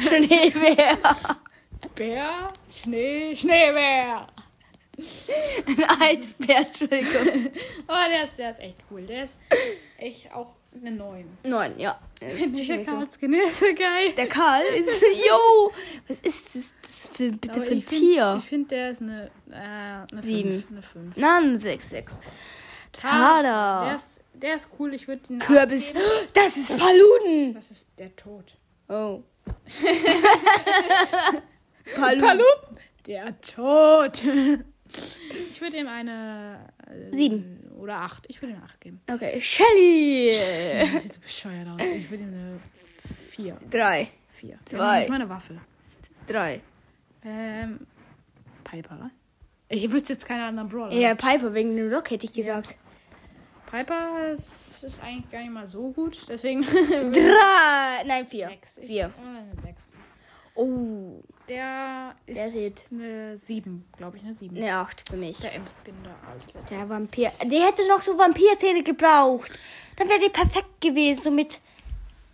Schneebär. 0.00 0.98
Bär, 1.94 2.52
Schnee, 2.70 3.34
Schneebär. 3.36 4.26
Ein 5.66 5.84
Eisbär, 6.00 6.58
Entschuldigung. 6.58 7.50
Oh, 7.88 8.08
der 8.10 8.24
ist, 8.24 8.38
der 8.38 8.50
ist 8.50 8.60
echt 8.60 8.78
cool. 8.90 9.02
Der 9.02 9.24
ist 9.24 9.36
echt 9.98 10.32
auch 10.32 10.54
eine 10.86 10.96
9. 10.96 11.24
Neun, 11.44 11.78
ja. 11.78 11.98
Der 12.20 12.84
Karlskin 12.84 13.32
ist 13.34 13.60
so 13.60 13.66
geil. 13.66 14.12
Der 14.16 14.28
Karl 14.28 14.62
ist. 14.78 15.00
Yo! 15.02 15.72
Was 16.08 16.20
ist 16.20 16.54
das, 16.54 16.74
das 16.82 17.08
für, 17.08 17.32
bitte 17.32 17.54
Aber 17.56 17.62
für 17.62 17.72
ein 17.72 17.82
find- 17.82 17.88
Tier? 17.88 18.36
Ich 18.38 18.44
finde, 18.44 18.68
der 18.68 18.90
ist 18.90 19.00
eine, 19.02 19.30
äh, 19.50 19.54
eine 20.12 20.22
Sieben. 20.22 20.52
5. 20.52 20.70
Eine 20.70 20.82
5. 20.82 21.16
Nein, 21.16 21.58
sechs, 21.58 21.90
sechs. 21.90 22.18
Der 23.02 23.10
Tada. 23.10 23.94
ist, 23.94 24.20
der 24.34 24.56
ist 24.56 24.68
cool. 24.78 24.94
Ich 24.94 25.08
würde 25.08 25.22
ihn. 25.32 25.38
Kürbis. 25.38 25.92
Das 26.34 26.56
ist 26.56 26.76
Paluden. 26.78 27.54
Das 27.54 27.70
ist 27.70 27.98
der 27.98 28.14
Tod. 28.16 28.54
Oh. 28.88 29.22
Paluden. 31.96 32.20
Paluten. 32.20 32.76
Der 33.06 33.40
Tod. 33.40 34.22
Ich 35.50 35.60
würde 35.60 35.76
ihm 35.78 35.88
eine. 35.88 36.68
Äh, 36.86 37.14
Sieben. 37.16 37.58
Oder 37.82 37.96
8. 37.96 38.26
Ich 38.28 38.40
würde 38.40 38.54
ihm 38.54 38.62
8 38.62 38.80
geben. 38.80 39.00
Okay. 39.10 39.40
Shelly. 39.40 40.32
Das 40.92 41.02
sieht 41.02 41.14
so 41.14 41.20
bescheuert 41.20 41.66
aus. 41.68 41.80
Ich 41.82 42.08
würde 42.10 42.22
ihm 42.22 42.32
eine 42.32 42.60
4. 43.30 43.56
Drei. 43.68 44.08
4. 44.30 44.56
Zwei. 44.64 45.00
Nicht 45.00 45.08
mal 45.08 45.16
eine 45.16 45.28
Waffe. 45.28 45.60
Drei. 46.26 46.60
Ähm. 47.24 47.80
Piper. 48.62 49.10
Ich 49.68 49.90
wüsste 49.90 50.12
jetzt 50.12 50.26
keine 50.26 50.44
anderen 50.44 50.68
Brawler. 50.68 50.92
Ja, 50.92 51.14
Piper 51.16 51.52
wegen 51.54 51.74
dem 51.74 51.92
Rock 51.92 52.10
hätte 52.12 52.26
ich 52.26 52.32
gesagt. 52.32 52.76
Piper 53.68 54.32
ist, 54.32 54.84
ist 54.84 55.02
eigentlich 55.02 55.30
gar 55.30 55.40
nicht 55.40 55.50
mal 55.50 55.66
so 55.66 55.90
gut. 55.90 56.18
Deswegen. 56.28 56.62
Drei. 57.10 58.04
Nein, 58.06 58.26
vier. 58.26 58.46
Sechs. 58.48 58.78
Ich- 58.78 58.86
Vier. 58.86 59.12
Eine 59.18 59.60
6. 59.60 59.96
Oh. 60.54 61.20
Der 61.48 62.14
ist 62.26 62.38
Der 62.38 62.48
sieht- 62.48 62.86
eine 62.90 63.36
7, 63.36 63.84
glaube 63.96 64.16
ich, 64.16 64.22
eine 64.22 64.32
7. 64.32 64.56
Eine 64.56 64.76
acht 64.76 65.08
für 65.08 65.16
mich. 65.16 65.38
Der 65.38 65.54
M-Skin 65.54 65.94
da 66.04 66.10
als 66.30 66.44
letztes. 66.54 66.64
Der 66.78 66.88
Vampir. 66.88 67.32
Der 67.44 67.66
hätte 67.66 67.86
noch 67.88 68.00
so 68.00 68.16
Vampirzähne 68.16 68.82
gebraucht. 68.82 69.50
Dann 69.96 70.08
wäre 70.08 70.20
die 70.20 70.28
perfekt 70.30 70.80
gewesen. 70.80 71.22
So 71.24 71.30
mit. 71.30 71.60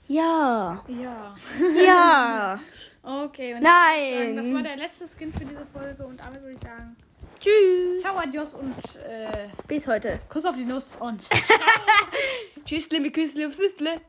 Ja. 0.08 0.82
Ja. 0.88 1.36
Ja. 1.84 2.60
Okay. 3.00 3.54
Und 3.54 3.62
Nein. 3.62 4.36
Das 4.36 4.52
war 4.52 4.62
der 4.62 4.76
letzte 4.76 5.06
Skin 5.08 5.32
für 5.32 5.38
diese 5.38 5.64
Folge 5.64 6.04
und 6.06 6.20
damit 6.20 6.42
würde 6.42 6.52
ich 6.52 6.60
sagen, 6.60 6.94
Tschüss. 7.40 8.02
ciao, 8.02 8.18
adios 8.18 8.52
und 8.52 8.74
äh, 8.96 9.48
Bis 9.66 9.86
heute. 9.86 10.18
Kuss 10.28 10.44
auf 10.44 10.56
die 10.56 10.66
Nuss 10.66 10.96
und 10.96 11.26
Tschüssle 12.66 13.00
mit 13.00 13.14
Küssle 13.14 13.48
tschüss. 13.48 14.02